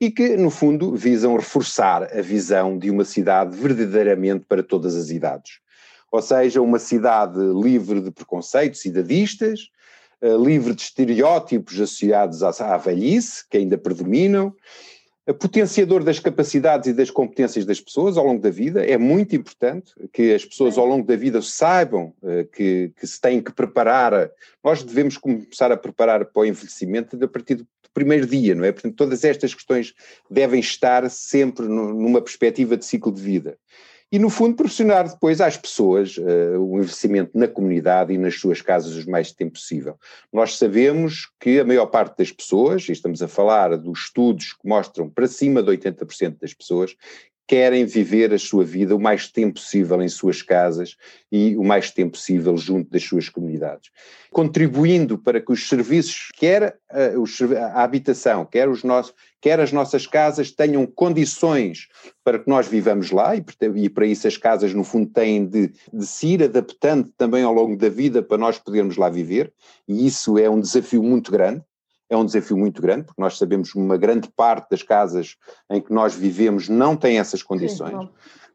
[0.00, 5.10] e que, no fundo, visam reforçar a visão de uma cidade verdadeiramente para todas as
[5.10, 5.58] idades.
[6.12, 9.73] Ou seja, uma cidade livre de preconceitos cidadistas,
[10.38, 14.54] livre de estereótipos associados à, à velhice, que ainda predominam,
[15.32, 18.84] potenciador das capacidades e das competências das pessoas ao longo da vida.
[18.84, 23.18] É muito importante que as pessoas ao longo da vida saibam uh, que, que, se
[23.18, 24.30] têm que preparar.
[24.62, 28.72] Nós devemos começar a preparar para o envelhecimento a partir do primeiro dia, não é?
[28.72, 29.94] Portanto, todas estas questões
[30.28, 33.56] devem estar sempre numa perspectiva de ciclo de vida
[34.14, 38.62] e, no fundo, proporcionar depois às pessoas uh, o investimento na comunidade e nas suas
[38.62, 39.98] casas o mais tempo possível.
[40.32, 44.68] Nós sabemos que a maior parte das pessoas, e estamos a falar dos estudos que
[44.68, 46.94] mostram para cima de 80% das pessoas,
[47.46, 50.96] querem viver a sua vida o mais tempo possível em suas casas
[51.30, 53.90] e o mais tempo possível junto das suas comunidades,
[54.30, 60.06] contribuindo para que os serviços, quer a, a habitação, quer, os nossos, quer as nossas
[60.06, 61.88] casas, tenham condições
[62.24, 63.44] para que nós vivamos lá e,
[63.76, 67.52] e para isso as casas, no fundo, têm de, de se ir adaptando também ao
[67.52, 69.52] longo da vida para nós podermos lá viver,
[69.86, 71.62] e isso é um desafio muito grande
[72.08, 75.36] é um desafio muito grande, porque nós sabemos que uma grande parte das casas
[75.70, 77.98] em que nós vivemos não tem essas condições.
[77.98, 78.08] Sim,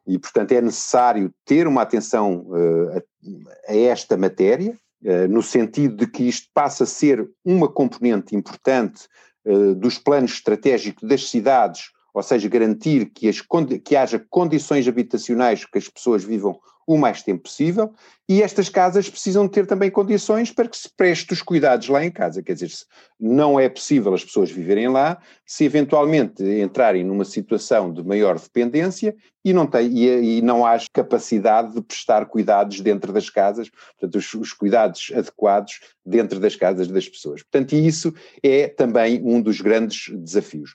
[0.10, 5.98] e, portanto, é necessário ter uma atenção uh, a, a, esta matéria, uh, no sentido
[5.98, 9.08] de que isto passa a ser uma componente importante
[9.46, 13.40] uh, dos planos estratégicos das cidades, ou seja, garantir que, as,
[13.84, 17.93] que haja condições habitacionais que as pessoas vivam o mais tempo possível,
[18.28, 22.10] e estas casas precisam ter também condições para que se preste os cuidados lá em
[22.10, 22.71] casa, quer dizer,
[23.19, 29.15] não é possível as pessoas viverem lá se eventualmente entrarem numa situação de maior dependência
[29.45, 34.15] e não, tem, e, e não há capacidade de prestar cuidados dentro das casas, portanto
[34.15, 37.43] os, os cuidados adequados dentro das casas das pessoas.
[37.43, 40.73] Portanto, isso é também um dos grandes desafios.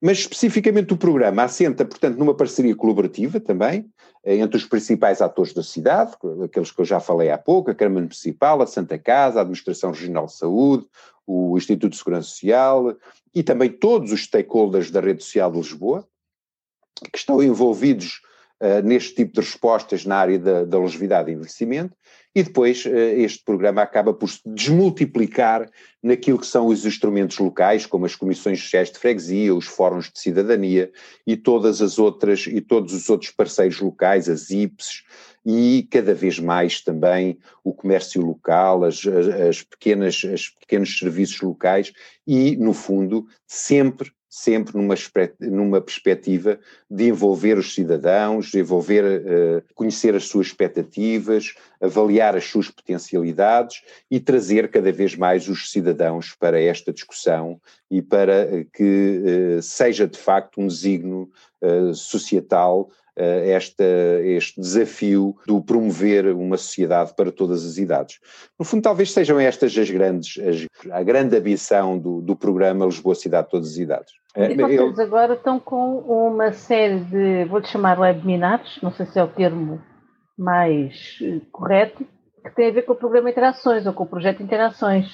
[0.00, 3.86] Mas especificamente o programa assenta, portanto, numa parceria colaborativa também,
[4.24, 6.12] eh, entre os principais atores da cidade,
[6.44, 9.92] aqueles que eu já falei há pouco, a Câmara Municipal, a Santa Casa, a Administração
[9.92, 10.86] Regional de Saúde,
[11.26, 12.96] o Instituto de Segurança Social
[13.34, 16.06] e também todos os stakeholders da rede social de Lisboa,
[17.10, 18.20] que estão envolvidos
[18.60, 21.94] uh, neste tipo de respostas na área da, da longevidade e envelhecimento,
[22.34, 25.70] e depois eh, este programa acaba por se desmultiplicar
[26.02, 30.18] naquilo que são os instrumentos locais, como as comissões sociais de freguesia, os fóruns de
[30.18, 30.90] cidadania
[31.24, 35.04] e todas as outras e todos os outros parceiros locais, as IPs
[35.46, 41.92] e cada vez mais também o comércio local, as, as pequenas, os pequenos serviços locais
[42.26, 44.96] e, no fundo, sempre sempre numa,
[45.38, 46.58] numa perspectiva
[46.90, 53.82] de envolver os cidadãos, de envolver, uh, conhecer as suas expectativas, avaliar as suas potencialidades
[54.10, 59.22] e trazer cada vez mais os cidadãos para esta discussão e para que
[59.58, 61.30] uh, seja de facto um designo
[61.62, 63.84] uh, societal esta,
[64.22, 68.18] este desafio do promover uma sociedade para todas as idades.
[68.58, 73.14] No fundo, talvez sejam estas as grandes, as, a grande ambição do, do programa Lisboa
[73.14, 74.12] Cidade de Todas as Idades.
[74.36, 75.04] E vocês Eu...
[75.04, 79.80] agora estão com uma série de, vou-lhe chamar webinars, não sei se é o termo
[80.36, 82.04] mais eh, correto,
[82.44, 85.06] que tem a ver com o programa Interações ou com o projeto Interações.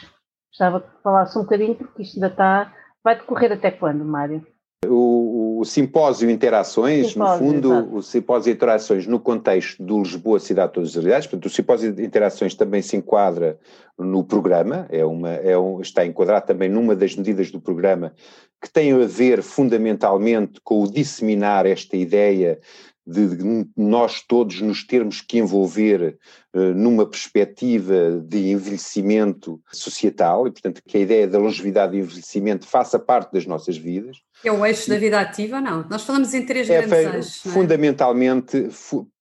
[0.50, 2.74] Gostava que falasse um bocadinho, porque isto ainda está.
[3.04, 4.44] Vai decorrer até quando, Mário?
[4.86, 10.68] O, o simpósio Interações, simpósio, no fundo, o simpósio Interações no contexto do Lisboa Cidade
[10.68, 13.58] de Todas as Realidades, portanto, o simpósio de Interações também se enquadra
[13.98, 18.14] no programa, é uma, é um, está enquadrado também numa das medidas do programa
[18.62, 22.58] que tem a ver fundamentalmente com o disseminar esta ideia
[23.06, 26.18] de, nós todos nos termos que envolver
[26.54, 32.66] uh, numa perspectiva de envelhecimento societal, e portanto que a ideia da longevidade e envelhecimento
[32.66, 34.18] faça parte das nossas vidas.
[34.44, 35.84] É o eixo da vida ativa, não?
[35.90, 37.46] Nós falamos em três é, grandes eixos.
[37.46, 37.50] É?
[37.50, 38.68] Fundamentalmente,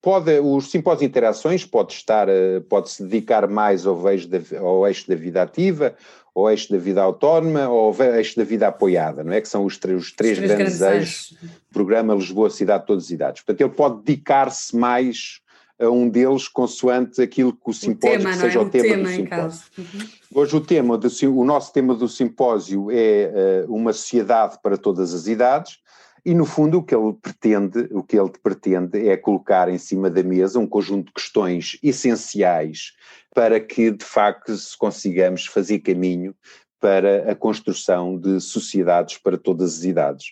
[0.01, 2.27] pode, os simpósios de interações pode estar,
[2.69, 5.93] pode se dedicar mais ao eixo, da, ao eixo da vida ativa,
[6.39, 9.41] ao eixo da vida autónoma ou eixo da vida apoiada, não é?
[9.41, 11.37] Que são os, três, os três, os três grandes, grandes eixos,
[11.71, 13.41] programa Lisboa, Cidade, Todas as Idades.
[13.41, 15.41] Portanto, ele pode dedicar-se mais
[15.79, 18.61] a um deles consoante aquilo que o simpósio, o tema, que seja é?
[18.61, 19.65] o, tema, tema do simpósio.
[19.77, 20.07] Uhum.
[20.35, 25.13] Hoje o tema, do, o nosso tema do simpósio é uh, uma sociedade para todas
[25.13, 25.79] as idades,
[26.25, 30.09] e no fundo o que ele pretende, o que ele pretende é colocar em cima
[30.09, 32.93] da mesa um conjunto de questões essenciais
[33.33, 36.35] para que de facto consigamos fazer caminho
[36.79, 40.27] para a construção de sociedades para todas as idades.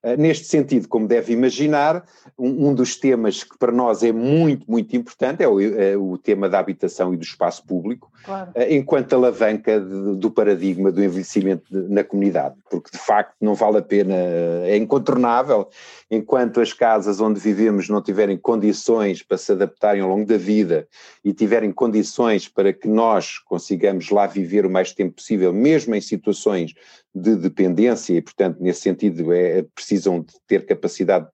[0.00, 2.04] Eh, neste sentido, como deve imaginar,
[2.38, 6.16] um, um, dos temas que para nós é muito, muito importante é o, é o
[6.16, 8.52] tema da habitação e do espaço público, claro.
[8.54, 13.54] Eh, enquanto alavanca de, do paradigma do envelhecimento de, na comunidade, porque de facto não
[13.54, 15.68] vale a pena, é incontornável,
[16.08, 20.86] enquanto as casas onde vivemos não tiverem condições para se adaptarem ao longo da vida
[21.24, 26.00] e tiverem condições para que nós consigamos lá viver o mais tempo possível, mesmo em
[26.00, 26.72] situações
[27.14, 31.28] de dependência e, portanto, nesse sentido, é, precisam de ter capacidade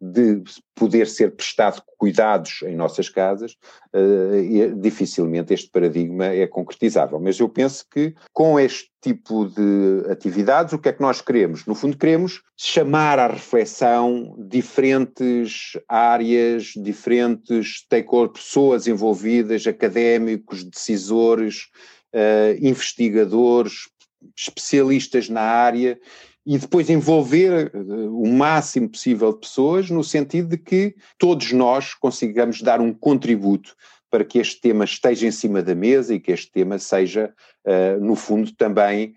[0.00, 0.42] de
[0.74, 3.56] poder ser prestado cuidados em nossas casas,
[3.94, 7.18] uh, dificilmente este paradigma é concretizável.
[7.18, 11.64] Mas eu penso que com este tipo de atividades, o que é que nós queremos?
[11.64, 21.68] No fundo, queremos chamar à reflexão diferentes áreas, diferentes stakeholders, pessoas envolvidas, académicos, decisores,
[22.12, 23.88] uh, investigadores,
[24.36, 25.98] especialistas na área
[26.46, 27.78] e depois envolver eh,
[28.10, 33.74] o máximo possível de pessoas, no sentido de que todos nós consigamos dar um contributo
[34.08, 37.34] para que este tema esteja em cima da mesa e que este tema seja,
[37.66, 39.14] uh, no fundo, também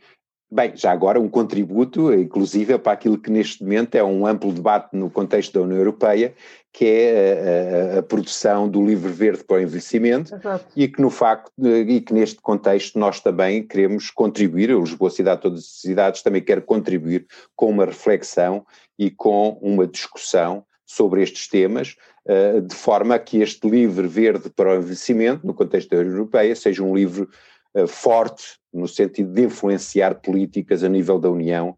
[0.52, 4.96] Bem, já agora um contributo, inclusive, para aquilo que neste momento é um amplo debate
[4.96, 6.34] no contexto da União Europeia,
[6.74, 10.66] que é a, a, a produção do livro verde para o envelhecimento Exato.
[10.76, 15.42] e que no facto e que neste contexto nós também queremos contribuir, o Lisboa Cidade
[15.42, 18.66] Todas as Cidades também quer contribuir com uma reflexão
[18.98, 21.96] e com uma discussão sobre estes temas,
[22.26, 26.14] uh, de forma a que este livro verde para o envelhecimento, no contexto da União
[26.14, 27.30] Europeia, seja um livro
[27.76, 31.76] uh, forte, no sentido de influenciar políticas a nível da União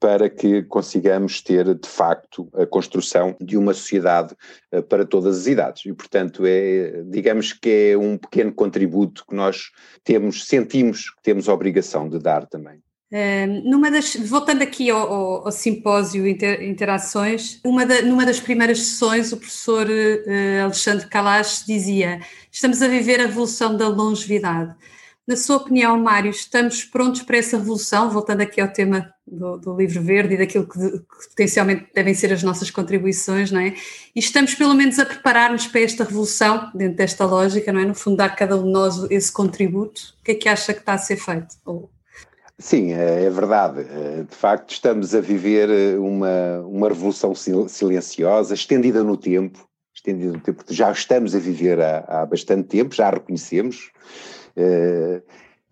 [0.00, 4.34] para que consigamos ter, de facto, a construção de uma sociedade
[4.72, 5.84] uh, para todas as idades.
[5.86, 9.70] E, portanto, é, digamos que é um pequeno contributo que nós
[10.04, 12.80] temos, sentimos que temos a obrigação de dar também.
[13.10, 18.38] Uh, numa das, voltando aqui ao, ao, ao simpósio Inter, Interações, uma da, numa das
[18.38, 22.20] primeiras sessões o professor uh, Alexandre Calas dizia
[22.52, 24.74] estamos a viver a revolução da longevidade.
[25.28, 28.08] Na sua opinião, Mário, estamos prontos para essa revolução?
[28.08, 32.32] Voltando aqui ao tema do, do livro verde e daquilo que, que, potencialmente devem ser
[32.32, 33.74] as nossas contribuições, não é?
[34.16, 37.84] E estamos pelo menos a preparar-nos para esta revolução, dentro desta lógica, não é?
[37.84, 40.00] No fundo, dar cada um de nós esse contributo.
[40.18, 41.56] O que é que acha que está a ser feito?
[41.66, 41.90] Ou...
[42.58, 43.80] Sim, é, é verdade.
[43.80, 50.32] É, de facto, estamos a viver eh, uma, uma revolução silenciosa, estendida no tempo, estendida
[50.32, 53.90] no tempo, já estamos a viver há, há bastante tempo, já a reconhecemos
[54.58, 55.22] Uh,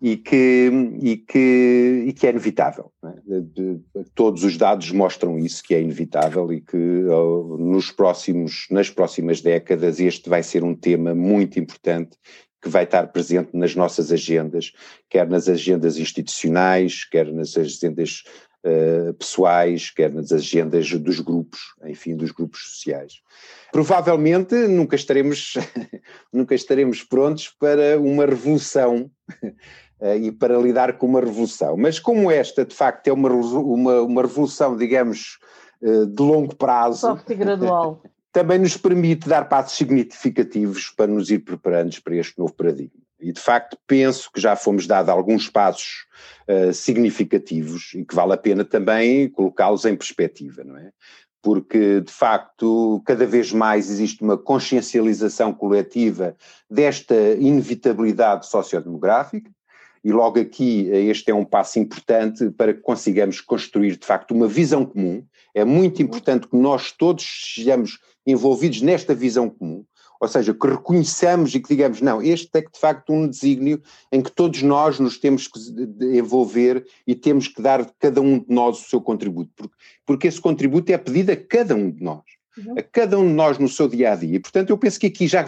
[0.01, 0.71] e que,
[1.01, 2.91] e, que, e que é inevitável.
[3.03, 3.41] É?
[3.41, 3.79] De,
[4.13, 9.99] todos os dados mostram isso, que é inevitável e que nos próximos, nas próximas décadas
[9.99, 12.15] este vai ser um tema muito importante
[12.61, 14.71] que vai estar presente nas nossas agendas,
[15.09, 18.23] quer nas agendas institucionais, quer nas agendas
[18.67, 23.21] uh, pessoais, quer nas agendas dos grupos, enfim, dos grupos sociais.
[23.71, 25.53] Provavelmente nunca estaremos,
[26.31, 29.09] nunca estaremos prontos para uma revolução
[30.01, 31.75] eh, e para lidar com uma revolução.
[31.77, 35.37] Mas como esta, de facto, é uma, uma, uma revolução, digamos,
[35.81, 37.01] eh, de longo prazo.
[37.01, 38.01] Soft e gradual.
[38.31, 43.06] também nos permite dar passos significativos para nos ir preparando para este novo paradigma.
[43.19, 46.05] E de facto penso que já fomos dados alguns passos
[46.47, 50.91] uh, significativos e que vale a pena também colocá-los em perspectiva, não é?
[51.41, 56.35] porque de facto cada vez mais existe uma consciencialização coletiva
[56.69, 59.49] desta inevitabilidade sociodemográfica,
[60.03, 64.47] e logo aqui este é um passo importante para que consigamos construir de facto uma
[64.47, 65.25] visão comum.
[65.53, 69.83] É muito importante que nós todos sejamos envolvidos nesta visão comum,
[70.19, 73.81] ou seja, que reconheçamos e que digamos, não, este é que de facto um desígnio
[74.11, 75.59] em que todos nós nos temos que
[76.17, 80.41] envolver e temos que dar cada um de nós o seu contributo, porque, porque esse
[80.41, 82.23] contributo é pedido a cada um de nós.
[82.57, 82.75] uhum.
[82.77, 84.35] a cada um de nós no seu dia a dia.
[84.35, 85.47] E, portanto, eu penso que aqui já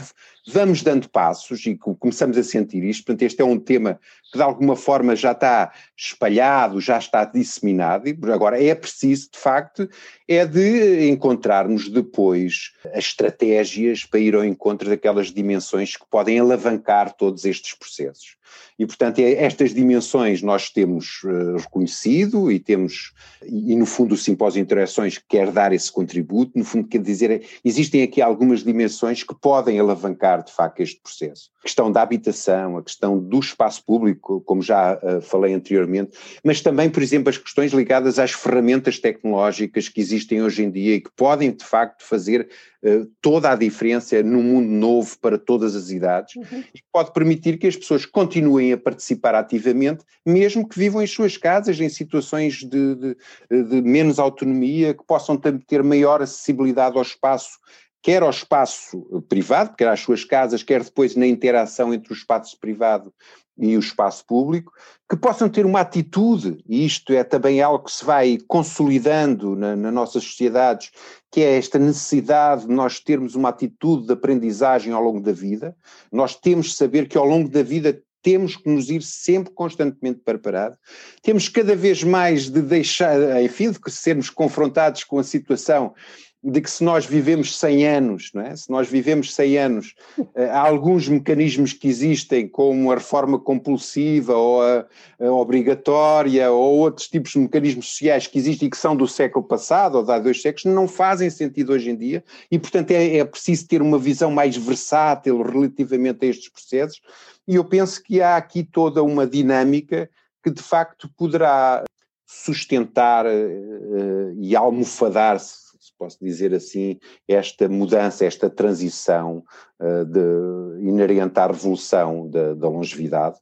[0.52, 3.06] vamos dando passos e começamos a sentir isto.
[3.06, 4.00] Portanto, este é um tema
[4.32, 9.40] que de alguma forma já está espalhado, já está disseminado, e agora é preciso, de
[9.40, 9.90] facto,
[10.28, 17.14] é de encontrarmos depois as estratégias para ir ao encontro daquelas dimensões que podem alavancar
[17.14, 18.40] todos estes processos.
[18.78, 24.14] E, portanto, é, estas dimensões nós temos uh, reconhecido e temos, e, e, no fundo
[24.14, 29.22] o Simpósio Interações quer dar esse contributo, no fundo quer dizer, existem aqui algumas dimensões
[29.24, 31.50] que podem alavancar de facto este processo.
[31.60, 36.62] A questão da habitação, a questão do espaço público, como já uh, falei anteriormente, mas
[36.62, 41.02] também, por exemplo, as questões ligadas às ferramentas tecnológicas que existem hoje em dia e
[41.02, 42.50] que podem de facto fazer
[42.84, 46.64] uh, toda a diferença num mundo novo para todas as idades uhum.
[46.74, 51.38] e pode permitir que as pessoas continuem a participar ativamente, mesmo que vivam em suas
[51.38, 53.16] casas, em situações de, de,
[53.50, 57.60] de menos autonomia, que possam ter maior acessibilidade ao espaço
[58.02, 62.58] quer ao espaço privado, quer às suas casas, quer depois na interação entre o espaço
[62.60, 63.14] privado
[63.58, 64.72] e o espaço público,
[65.10, 69.76] que possam ter uma atitude, e isto é também algo que se vai consolidando na,
[69.76, 70.92] nas nossas sociedades,
[71.30, 75.76] que é esta necessidade de nós termos uma atitude de aprendizagem ao longo da vida.
[76.10, 80.22] Nós temos de saber que ao longo da vida temos que nos ir sempre constantemente
[80.24, 80.78] preparados,
[81.22, 85.94] temos cada vez mais de deixar, enfim, de sermos confrontados com a situação
[86.42, 88.56] de que se nós vivemos 100 anos, não é?
[88.56, 89.96] se nós vivemos 100 anos,
[90.36, 94.86] eh, há alguns mecanismos que existem, como a reforma compulsiva ou a,
[95.20, 99.46] a, obrigatória, ou outros tipos de mecanismos sociais que existem e que são do século
[99.46, 103.18] passado ou de há dois séculos, não fazem sentido hoje em dia e, portanto, é,
[103.18, 107.02] é preciso ter uma visão mais versátil relativamente a estes processos
[107.46, 110.10] e eu penso que há aqui toda uma dinâmica
[110.42, 111.84] que, de facto, poderá
[112.26, 115.69] sustentar uh, e almofadar-se
[116.00, 116.98] posso dizer assim,
[117.28, 119.44] esta mudança, esta transição
[119.80, 123.38] uh, de, inerente à revolução da, da longevidade.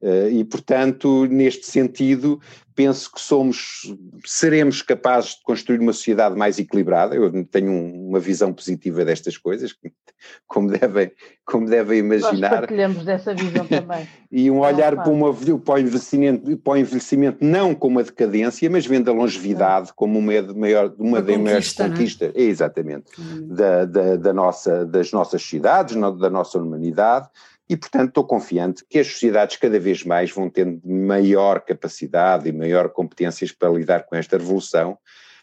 [0.00, 2.40] Uh, e, portanto, neste sentido,
[2.78, 3.92] penso que somos,
[4.24, 7.16] seremos capazes de construir uma sociedade mais equilibrada.
[7.16, 9.74] Eu tenho um, uma visão positiva destas coisas,
[10.46, 11.10] como devem,
[11.44, 12.50] como devem imaginar.
[12.50, 14.08] Nós partilhamos dessa visão também.
[14.30, 18.70] e um olhar para, uma, para, o envelhecimento, para o envelhecimento não como uma decadência,
[18.70, 22.40] mas vendo a longevidade como uma, maior, uma, das maiores conquistas, é?
[22.40, 23.48] exatamente, hum.
[23.48, 27.28] da, da, da, nossa, das nossas cidades, da nossa humanidade,
[27.68, 32.52] e, portanto, estou confiante que as sociedades cada vez mais vão tendo maior capacidade e
[32.52, 34.96] maior competências para lidar com esta revolução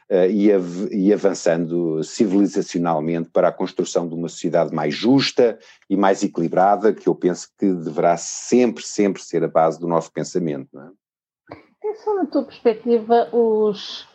[0.10, 5.96] uh, e, av e, avançando civilizacionalmente para a construção de uma sociedade mais justa e
[5.96, 10.70] mais equilibrada, que eu penso que deverá sempre, sempre ser a base do nosso pensamento.
[10.74, 10.90] Não é?
[11.80, 14.08] Quem são, na tua perspectiva, os,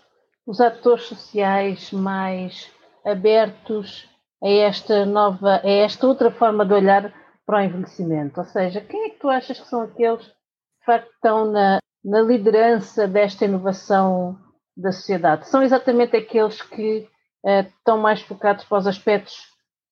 [0.44, 2.68] os atores sociais mais
[3.04, 4.08] abertos
[4.42, 7.19] a esta nova, a esta outra forma de olhar
[7.50, 8.38] para o envelhecimento?
[8.38, 11.80] Ou seja, quem é que tu achas que são aqueles que de facto estão na,
[12.04, 14.38] na liderança desta inovação
[14.76, 15.48] da sociedade?
[15.48, 17.08] São exatamente aqueles que
[17.44, 19.34] uh, estão mais focados para os aspectos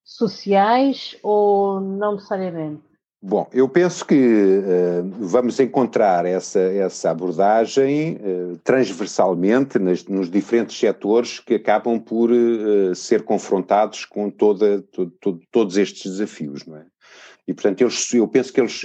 [0.04, 2.80] sociais ou não necessariamente?
[3.20, 10.78] Bom, eu penso que uh, vamos encontrar essa, essa abordagem uh, transversalmente nas, nos diferentes
[10.78, 16.76] setores que acabam por uh, ser confrontados com toda, to, to, todos estes desafios, não
[16.76, 16.86] é?
[17.48, 18.82] E, portanto, eles, eu penso que eles,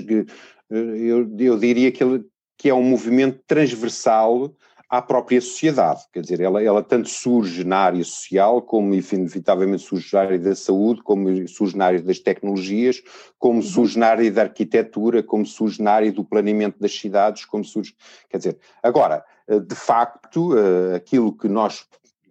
[0.70, 2.24] eu, eu diria que, ele,
[2.58, 4.56] que é um movimento transversal
[4.90, 10.08] à própria sociedade, quer dizer, ela, ela tanto surge na área social, como inevitavelmente surge
[10.14, 13.02] na área da saúde, como surge na área das tecnologias,
[13.40, 13.62] como uhum.
[13.64, 17.96] surge na área da arquitetura, como surge na área do planeamento das cidades, como surge,
[18.30, 21.86] quer dizer, agora, eh, de facto, eh, aquilo que nós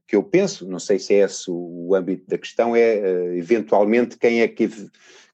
[0.06, 4.18] que eu penso, não sei se é esse o âmbito da questão, é eh, eventualmente
[4.18, 4.68] quem é que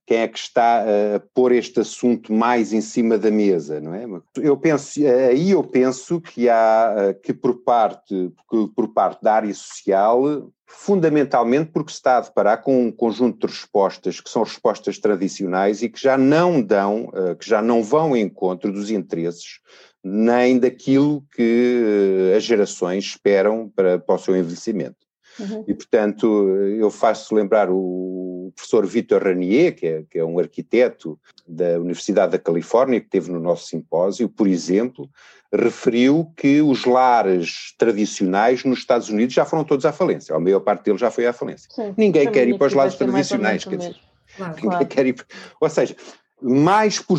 [0.09, 4.07] quem é que está a pôr este assunto mais em cima da mesa, não é?
[4.37, 9.53] Eu penso, aí eu penso que há que por parte, que por parte da área
[9.53, 14.99] social, fundamentalmente porque se está a deparar com um conjunto de respostas que são respostas
[14.99, 19.61] tradicionais e que já não dão, eh, que já não vão em encontro dos interesses
[20.03, 24.97] nem daquilo que as gerações esperam para, para o seu envelhecimento.
[25.39, 25.65] Uhum.
[25.69, 26.49] E, portanto,
[26.79, 32.33] eu faço lembrar o professor Vitor Ranier, que é, que é um arquiteto da Universidade
[32.33, 35.09] da Califórnia, que esteve no nosso simpósio, por exemplo,
[35.53, 40.61] referiu que os lares tradicionais nos Estados Unidos já foram todos à falência, a maior
[40.61, 41.71] parte deles já foi à falência.
[41.71, 43.97] Sim, Ninguém quer ir para os lares tradicionais, quer dizer,
[44.37, 44.87] claro, claro.
[44.87, 45.27] quer ir,
[45.61, 45.97] ou seja,
[46.43, 47.19] mais por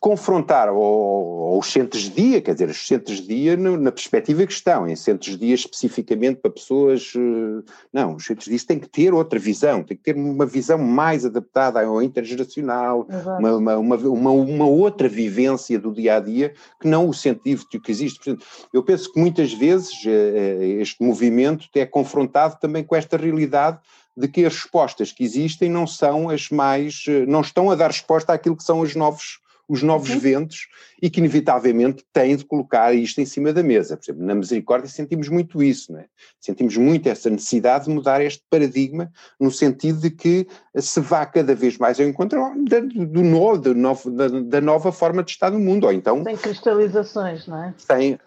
[0.00, 4.52] confrontar ou, os centros de dia, quer dizer, os centros de dia na perspectiva que
[4.52, 8.78] estão, em centros de dia especificamente para pessoas, eh, não, os centros de dia têm
[8.78, 13.06] que ter outra visão, têm que ter uma visão mais adaptada ao intergeracional,
[13.38, 17.90] uma, uma, uma, uma, outra vivência do dia a dia que não o científico que
[17.90, 18.24] existe.
[18.24, 23.78] Portanto, eu penso que muitas vezes eh, este movimento é confrontado também com esta realidade
[24.16, 27.88] de que as respostas que existem não são as mais, eh, não estão a dar
[27.88, 29.40] resposta àquilo que são os novos,
[29.70, 30.18] os novos uhum.
[30.18, 30.66] ventos
[31.00, 33.96] e que inevitavelmente têm de colocar isto em cima da mesa.
[33.96, 36.06] Por exemplo, na misericórdia sentimos muito isso, não é?
[36.40, 41.54] Sentimos muito essa necessidade de mudar este paradigma no sentido de que se vá cada
[41.54, 45.60] vez mais ao encontro da, do novo, novo, da, da, nova forma de estar no
[45.60, 46.24] mundo, ou então...
[46.24, 47.74] Tem cristalizações, não é?
[47.86, 48.18] Tem,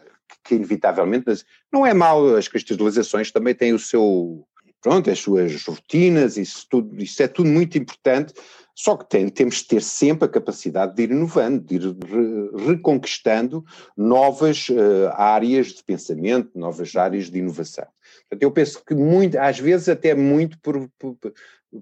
[0.46, 1.26] que inevitavelmente,
[1.70, 4.48] não é mal, as cristalizações também têm o seu
[4.82, 8.34] pronto, as suas rotinas, isso, tudo, isso é tudo muito importante,
[8.76, 12.68] só que tem, temos de ter sempre a capacidade de ir inovando, de ir re,
[12.68, 13.64] reconquistando
[13.96, 17.86] novas uh, áreas de pensamento, novas áreas de inovação.
[18.22, 21.18] Portanto, eu penso que muito, às vezes até muito por, por,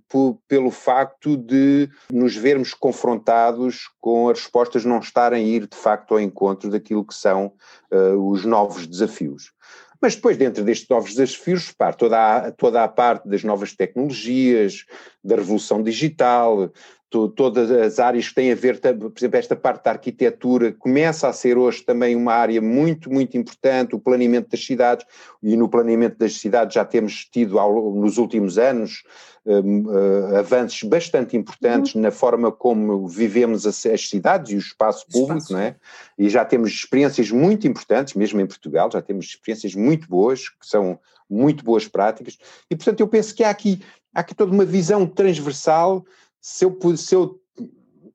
[0.08, 5.78] por, pelo facto de nos vermos confrontados com as respostas não estarem a ir de
[5.78, 7.54] facto ao encontro daquilo que são
[7.92, 9.54] uh, os novos desafios.
[10.02, 14.86] Mas depois, dentro destes novos desafios, repare, toda a, toda a parte das novas tecnologias,
[15.24, 16.72] da revolução digital,
[17.12, 21.28] to, todas as áreas que têm a ver, por exemplo, esta parte da arquitetura começa
[21.28, 25.06] a ser hoje também uma área muito, muito importante, o planeamento das cidades,
[25.44, 29.04] e no planeamento das cidades já temos tido ao, nos últimos anos
[29.46, 32.02] uh, avanços bastante importantes uhum.
[32.02, 35.54] na forma como vivemos as, as, cidades e o espaço público, espaço.
[35.54, 35.76] não é?
[36.18, 40.66] E já temos experiências muito importantes, mesmo em Portugal, já temos experiências muito boas, que
[40.66, 40.98] são
[41.30, 42.38] muito boas práticas,
[42.70, 43.82] e portanto eu penso que há aqui,
[44.16, 46.06] há aqui toda uma visão transversal,
[46.42, 47.40] se eu, se eu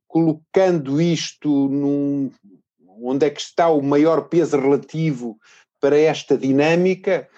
[0.08, 2.30] colocando isto num,
[3.00, 5.38] onde é que está o maior peso relativo
[5.80, 7.28] para esta dinâmica,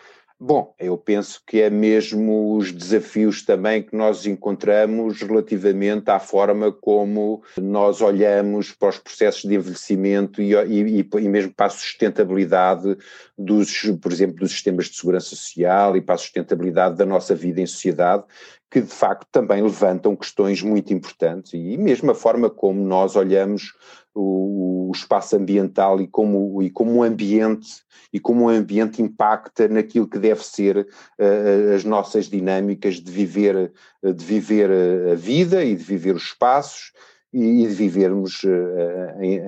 [0.41, 6.71] Bom, eu penso que é mesmo os desafios também que nós encontramos relativamente à forma
[6.71, 12.97] como nós olhamos para os processos de envelhecimento e, e, e mesmo para a sustentabilidade
[13.37, 17.61] dos, por exemplo, dos sistemas de segurança social e para a sustentabilidade da nossa vida
[17.61, 18.23] em sociedade,
[18.71, 23.73] que de facto também levantam questões muito importantes e mesmo a forma como nós olhamos
[24.15, 29.69] o, o espaço ambiental e como, e como o ambiente e como o ambiente impacta
[29.69, 34.71] naquilo que deve ser uh, as nossas dinâmicas de viver, de viver
[35.13, 36.93] a vida e de viver os espaços
[37.33, 39.39] e, e de vivermos uh, em,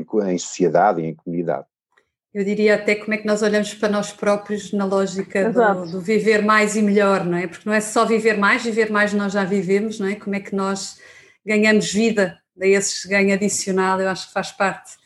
[0.00, 1.66] em, em sociedade e em comunidade.
[2.34, 6.00] Eu diria até como é que nós olhamos para nós próprios na lógica do, do,
[6.00, 7.46] viver mais e melhor, não é?
[7.46, 10.14] Porque não é só viver mais, viver mais nós já vivemos, não é?
[10.14, 10.98] Como é que nós
[11.44, 14.96] ganhamos vida daí esse ganho adicional, eu acho que faz parte.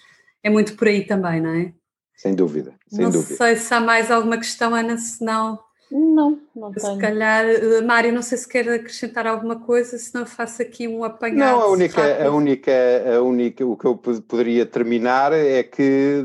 [0.43, 1.73] É muito por aí também, não é?
[2.17, 3.31] Sem dúvida, sem não dúvida.
[3.31, 5.61] Não sei se há mais alguma questão, Ana, se não
[5.93, 6.95] não, não tenho.
[6.95, 10.89] Se calhar, eh, Mário, não sei se quer acrescentar alguma coisa, se não faço aqui
[10.89, 11.39] um apanhado.
[11.39, 12.73] Não, a única, a única,
[13.15, 16.25] a única, o que eu poderia terminar é que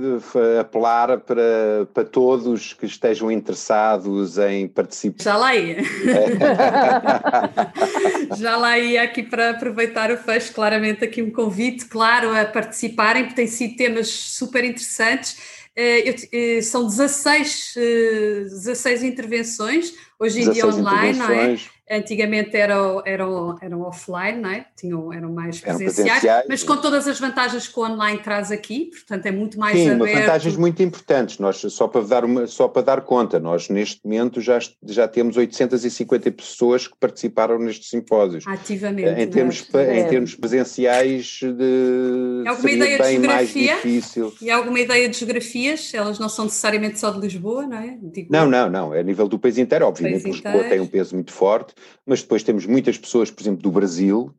[0.59, 5.23] apelar para, para todos que estejam interessados em participar.
[5.23, 5.77] Já lá ia.
[8.37, 13.23] Já lá ia aqui para aproveitar o fecho, claramente aqui um convite, claro, a participarem,
[13.23, 20.49] porque têm sido temas super interessantes eu, eh, são 16, 16 eh, intervenções, hoje em
[20.51, 21.59] dia online, não é?
[21.89, 24.65] Antigamente eram, eram, eram offline, não é?
[24.75, 28.51] Tinham, eram mais presenciais, eram presenciais mas com todas as vantagens que o online traz
[28.51, 30.13] aqui, portanto é muito mais Sim, aberto.
[30.13, 34.01] Sim, vantagens muito importantes, nós, só, para dar uma, só para dar conta, nós neste
[34.03, 38.45] momento já, já temos 850 pessoas que participaram nestes simpósios.
[38.45, 39.09] Ativamente.
[39.09, 39.25] Em, é?
[39.25, 39.99] termos, é.
[39.99, 43.75] em termos presenciais de, e alguma ideia de geografia?
[43.75, 44.33] difícil.
[44.41, 45.93] E alguma ideia de geografias?
[45.93, 47.97] Elas não são necessariamente só de Lisboa, não é?
[48.01, 50.69] Digo, não, não, não, é a nível do país inteiro, obviamente país Lisboa inteiro.
[50.69, 51.73] tem um peso muito forte,
[52.05, 54.33] mas depois temos muitas pessoas, por exemplo, do Brasil,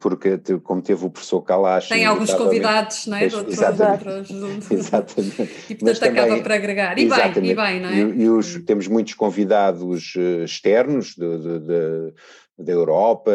[0.00, 1.88] porque como teve o professor Kalash...
[1.88, 3.26] Tem alguns convidados, não é?
[3.26, 4.34] De outros, exatamente.
[4.34, 5.56] Outros, exatamente.
[5.70, 6.98] E portanto acaba por agregar.
[6.98, 7.94] E bem, e bem, não é?
[7.94, 12.14] E, e os, temos muitos convidados eh, externos de, de, de,
[12.58, 13.32] da Europa,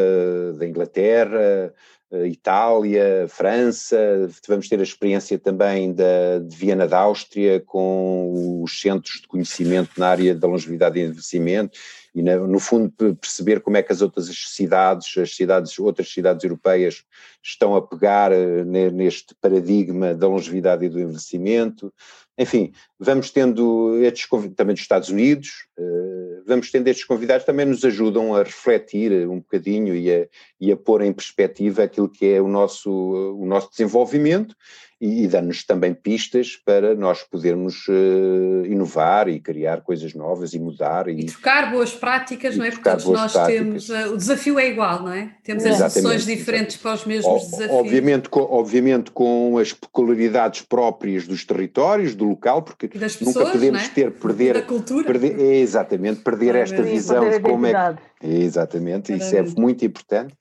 [0.57, 1.73] da Inglaterra,
[2.11, 8.81] eh, Itália, França, vamos ter a experiência também da, de Viena da Áustria, com os
[8.81, 11.79] centros de conhecimento na área da longevidade e envelhecimento,
[12.13, 17.05] e no fundo perceber como é que as outras cidades, as cidades, outras cidades europeias
[17.41, 21.93] estão a pegar eh, neste paradigma da longevidade e do envelhecimento.
[22.37, 27.85] Enfim, vamos tendo estes também dos Estados Unidos, eh, vamos tendo estes convidados também nos
[27.85, 30.27] ajudam a refletir um bocadinho e a,
[30.59, 34.53] e a pôr em perspectiva aquilo que é o nosso, o nosso desenvolvimento
[35.01, 40.59] e, e dá-nos também pistas para nós podermos uh, inovar e criar coisas novas e
[40.59, 41.07] mudar.
[41.07, 42.69] E, e trocar boas práticas, não é?
[42.69, 43.87] Porque todos nós práticas.
[43.87, 45.31] temos, uh, o desafio é igual, não é?
[45.43, 47.71] Temos as soluções diferentes para os mesmos o, desafios.
[47.71, 53.83] Obviamente com, obviamente com as peculiaridades próprias dos territórios, do local, porque pessoas, nunca podemos
[53.83, 53.89] é?
[53.89, 54.53] ter, perder...
[54.53, 55.03] Da cultura.
[55.03, 57.95] Perder, é, exatamente, perder esta visão de como é...
[58.21, 60.35] Exatamente, isso é muito importante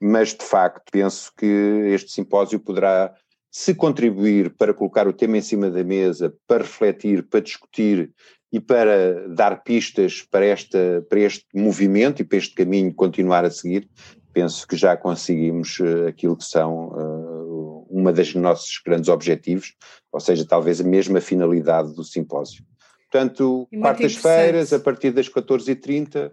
[0.00, 1.46] mas de facto penso que
[1.94, 3.14] este simpósio poderá
[3.54, 8.10] se contribuir para colocar o tema em cima da mesa, para refletir, para discutir
[8.52, 13.50] e para dar pistas para, esta, para este movimento e para este caminho continuar a
[13.52, 13.88] seguir,
[14.32, 19.76] penso que já conseguimos uh, aquilo que são uh, uma das nossos grandes objetivos,
[20.10, 22.64] ou seja, talvez a mesma finalidade do simpósio.
[23.08, 26.32] Portanto, quartas-feiras, a partir das 14h30,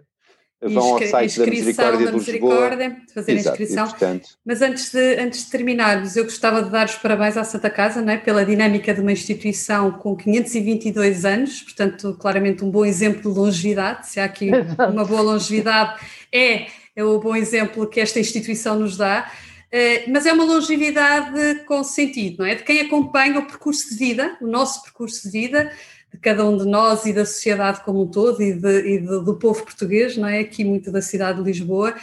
[0.62, 3.88] vão ao site da Misericórdia da Misericórdia, fazer Exato, a inscrição.
[3.88, 4.28] Portanto...
[4.44, 8.00] Mas antes de, antes de terminarmos, eu gostava de dar os parabéns à Santa Casa
[8.00, 8.16] não é?
[8.16, 14.08] pela dinâmica de uma instituição com 522 anos, portanto, claramente um bom exemplo de longevidade.
[14.08, 14.92] Se há aqui Exato.
[14.92, 16.00] uma boa longevidade,
[16.32, 19.30] é, é o bom exemplo que esta instituição nos dá.
[19.72, 22.54] Uh, mas é uma longevidade com sentido, não é?
[22.54, 25.72] De quem acompanha o percurso de vida, o nosso percurso de vida,
[26.12, 29.24] de cada um de nós e da sociedade como um todo e, de, e de,
[29.24, 30.40] do povo português, não é?
[30.40, 31.94] Aqui muito da cidade de Lisboa,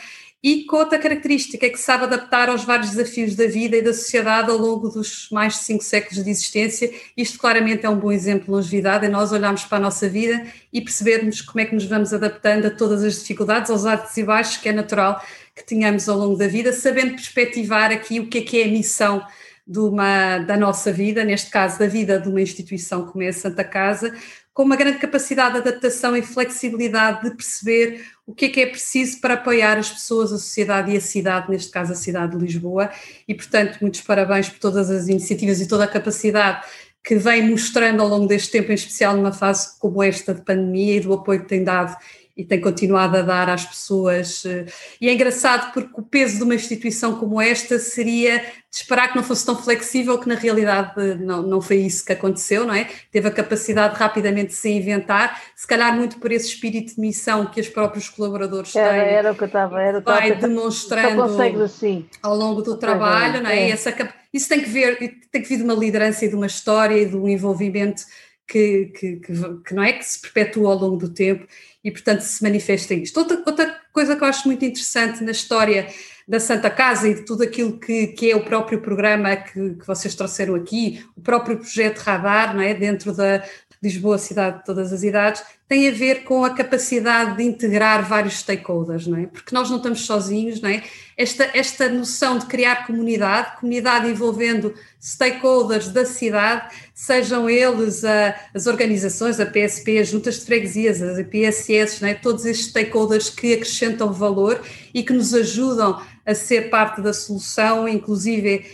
[0.42, 3.94] e com outra característica é que sabe adaptar aos vários desafios da vida e da
[3.94, 6.90] sociedade ao longo dos mais de cinco séculos de existência.
[7.18, 10.46] Isto claramente é um bom exemplo de longevidade, é nós olharmos para a nossa vida
[10.72, 14.24] e percebermos como é que nos vamos adaptando a todas as dificuldades, aos altos e
[14.24, 15.22] baixos, que é natural
[15.54, 18.70] que tenhamos ao longo da vida, sabendo perspectivar aqui o que é que é a
[18.70, 19.22] missão
[19.70, 23.34] de uma, da nossa vida, neste caso da vida de uma instituição como é a
[23.34, 24.12] Santa Casa,
[24.52, 28.66] com uma grande capacidade de adaptação e flexibilidade de perceber o que é que é
[28.66, 32.44] preciso para apoiar as pessoas, a sociedade e a cidade, neste caso a cidade de
[32.44, 32.90] Lisboa,
[33.28, 36.66] e portanto muitos parabéns por todas as iniciativas e toda a capacidade
[37.04, 40.96] que vem mostrando ao longo deste tempo, em especial numa fase como esta de pandemia
[40.96, 41.96] e do apoio que tem dado
[42.40, 44.46] e tem continuado a dar às pessoas.
[44.46, 44.66] Eh,
[45.02, 49.18] e é engraçado porque o peso de uma instituição como esta seria de esperar que
[49.18, 52.88] não fosse tão flexível, que na realidade não, não foi isso que aconteceu, não é?
[53.12, 57.46] Teve a capacidade de rapidamente se inventar, se calhar muito por esse espírito de missão
[57.46, 59.16] que os próprios colaboradores era, têm.
[59.16, 61.22] Era o que eu estava, era Vai demonstrando
[61.62, 62.08] assim.
[62.24, 63.64] ao longo do trabalho, não é?
[63.64, 63.72] é.
[63.72, 63.94] Essa,
[64.34, 64.98] isso tem que ver,
[65.30, 68.04] tem que vir de uma liderança e de uma história e de um envolvimento
[68.50, 69.34] que, que, que,
[69.66, 71.46] que, não é que se perpetua ao longo do tempo
[71.84, 73.18] e, portanto, se manifesta isto.
[73.18, 75.88] Outra, outra coisa que eu acho muito interessante na história
[76.28, 79.88] da Santa Casa e de tudo aquilo que, que é o próprio programa que, que
[79.88, 82.74] vocês trouxeram aqui, o próprio projeto Radar, não é?
[82.74, 83.44] dentro da
[83.82, 88.40] Lisboa, cidade de todas as idades, tem a ver com a capacidade de integrar vários
[88.40, 89.28] stakeholders, não é?
[89.28, 90.84] Porque nós não estamos sozinhos, não é?
[91.16, 98.68] Esta, esta noção de criar comunidade, comunidade envolvendo stakeholders da cidade, sejam eles a, as
[98.68, 102.16] organizações, a PSP, as juntas de freguesias, as PSS, não é?
[102.16, 104.62] Todos estes stakeholders que acrescentam valor
[104.94, 108.66] e que nos ajudam a ser parte da solução, inclusive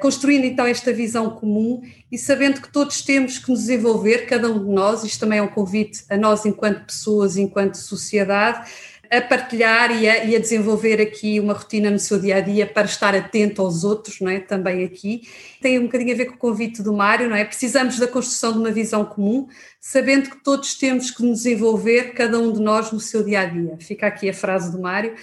[0.00, 4.64] construindo então esta visão comum e sabendo que todos temos que nos desenvolver, cada um
[4.64, 8.68] de nós, isto também é um convite a nós enquanto pessoas, enquanto sociedade,
[9.10, 12.66] a partilhar e a, e a, desenvolver aqui uma rotina no seu dia a dia
[12.66, 14.38] para estar atento aos outros, não é?
[14.38, 15.22] Também aqui.
[15.62, 17.44] Tem um bocadinho a ver com o convite do Mário, não é?
[17.44, 19.48] Precisamos da construção de uma visão comum,
[19.80, 23.44] sabendo que todos temos que nos desenvolver, cada um de nós, no seu dia a
[23.46, 23.76] dia.
[23.80, 25.14] Fica aqui a frase do Mário,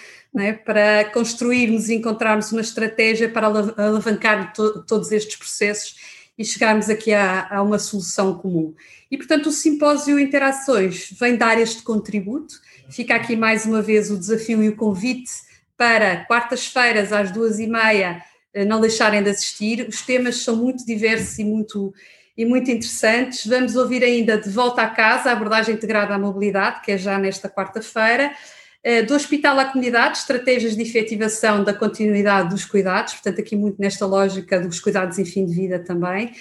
[0.42, 0.54] é?
[0.54, 5.96] Para construirmos e encontrarmos uma estratégia para alavancar to, todos estes processos
[6.38, 8.74] e chegarmos aqui a, a uma solução comum.
[9.10, 12.56] E, portanto, o simpósio Interações vem dar este contributo
[12.90, 15.32] Fica aqui mais uma vez o desafio e o convite
[15.76, 18.22] para quartas-feiras às duas e meia
[18.54, 19.88] eh, não deixarem de assistir.
[19.88, 21.94] Os temas são muito diversos e muito,
[22.38, 23.46] e muito interessantes.
[23.48, 27.18] Vamos ouvir ainda de volta à casa a abordagem integrada à mobilidade, que é já
[27.18, 28.32] nesta quarta-feira.
[28.88, 33.82] Eh, do Hospital à Comunidade, estratégias de efetivação da continuidade dos cuidados, portanto, aqui muito
[33.82, 36.34] nesta lógica dos cuidados em fim de vida também.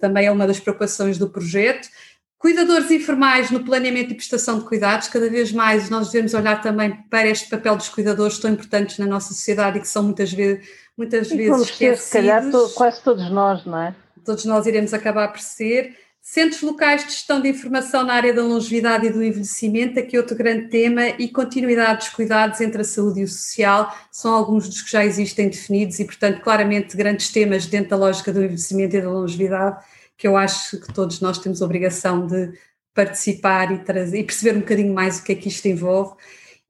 [0.00, 1.90] Também é uma das preocupações do projeto.
[2.38, 6.90] Cuidadores informais no planeamento e prestação de cuidados, cada vez mais nós devemos olhar também
[7.10, 10.66] para este papel dos cuidadores tão importantes na nossa sociedade e que são muitas vezes,
[10.96, 12.00] muitas e vezes esquecidos.
[12.00, 13.94] Se calhar to, quase todos nós, não é?
[14.24, 15.94] Todos nós iremos acabar por ser.
[16.22, 20.36] Centros locais de gestão de informação na área da longevidade e do envelhecimento, aqui outro
[20.36, 24.82] grande tema, e continuidade dos cuidados entre a saúde e o social, são alguns dos
[24.82, 29.00] que já existem definidos e, portanto, claramente grandes temas dentro da lógica do envelhecimento e
[29.00, 29.82] da longevidade
[30.20, 32.52] que eu acho que todos nós temos a obrigação de
[32.92, 36.14] participar e, trazer, e perceber um bocadinho mais o que é que isto envolve.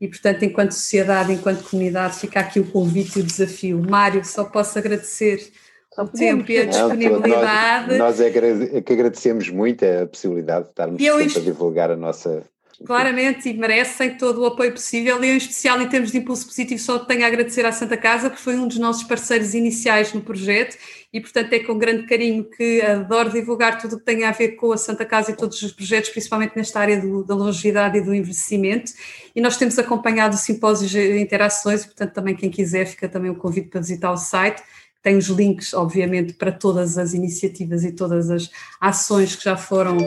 [0.00, 3.82] E, portanto, enquanto sociedade, enquanto comunidade, fica aqui o convite e o desafio.
[3.82, 5.50] Mário, só posso agradecer
[5.98, 7.88] o tempo e a disponibilidade.
[7.90, 11.90] Não, nós, nós é que agradecemos muito a possibilidade de estarmos eu, sempre a divulgar
[11.90, 12.44] a nossa
[12.84, 15.22] Claramente, e merecem todo o apoio possível.
[15.22, 17.94] E eu, em especial, em termos de impulso positivo, só tenho a agradecer à Santa
[17.94, 20.78] Casa, porque foi um dos nossos parceiros iniciais no projeto
[21.12, 24.52] e, portanto, é com grande carinho que adoro divulgar tudo o que tem a ver
[24.52, 28.00] com a Santa Casa e todos os projetos, principalmente nesta área do, da longevidade e
[28.00, 28.92] do envelhecimento.
[29.36, 33.36] E nós temos acompanhado simpósios e interações, e, portanto, também quem quiser, fica também o
[33.36, 34.62] convite para visitar o site.
[35.02, 39.98] Tem os links, obviamente, para todas as iniciativas e todas as ações que já foram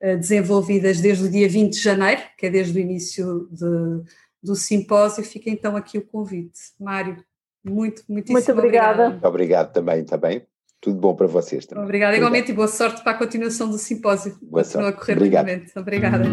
[0.00, 4.02] eh, desenvolvidas desde o dia 20 de janeiro, que é desde o início de,
[4.42, 5.24] do simpósio.
[5.24, 6.60] Fica então aqui o convite.
[6.78, 7.16] Mário,
[7.64, 9.06] muito, muitíssimo muito obrigada.
[9.06, 9.24] Obrigado.
[9.28, 10.46] obrigado também, também.
[10.80, 11.84] Tudo bom para vocês também.
[11.84, 14.36] Obrigada, igualmente, e boa sorte para a continuação do simpósio.
[14.42, 14.96] Boa Continua sorte.
[14.96, 15.72] a correr Obrigado.
[15.76, 16.24] Obrigada.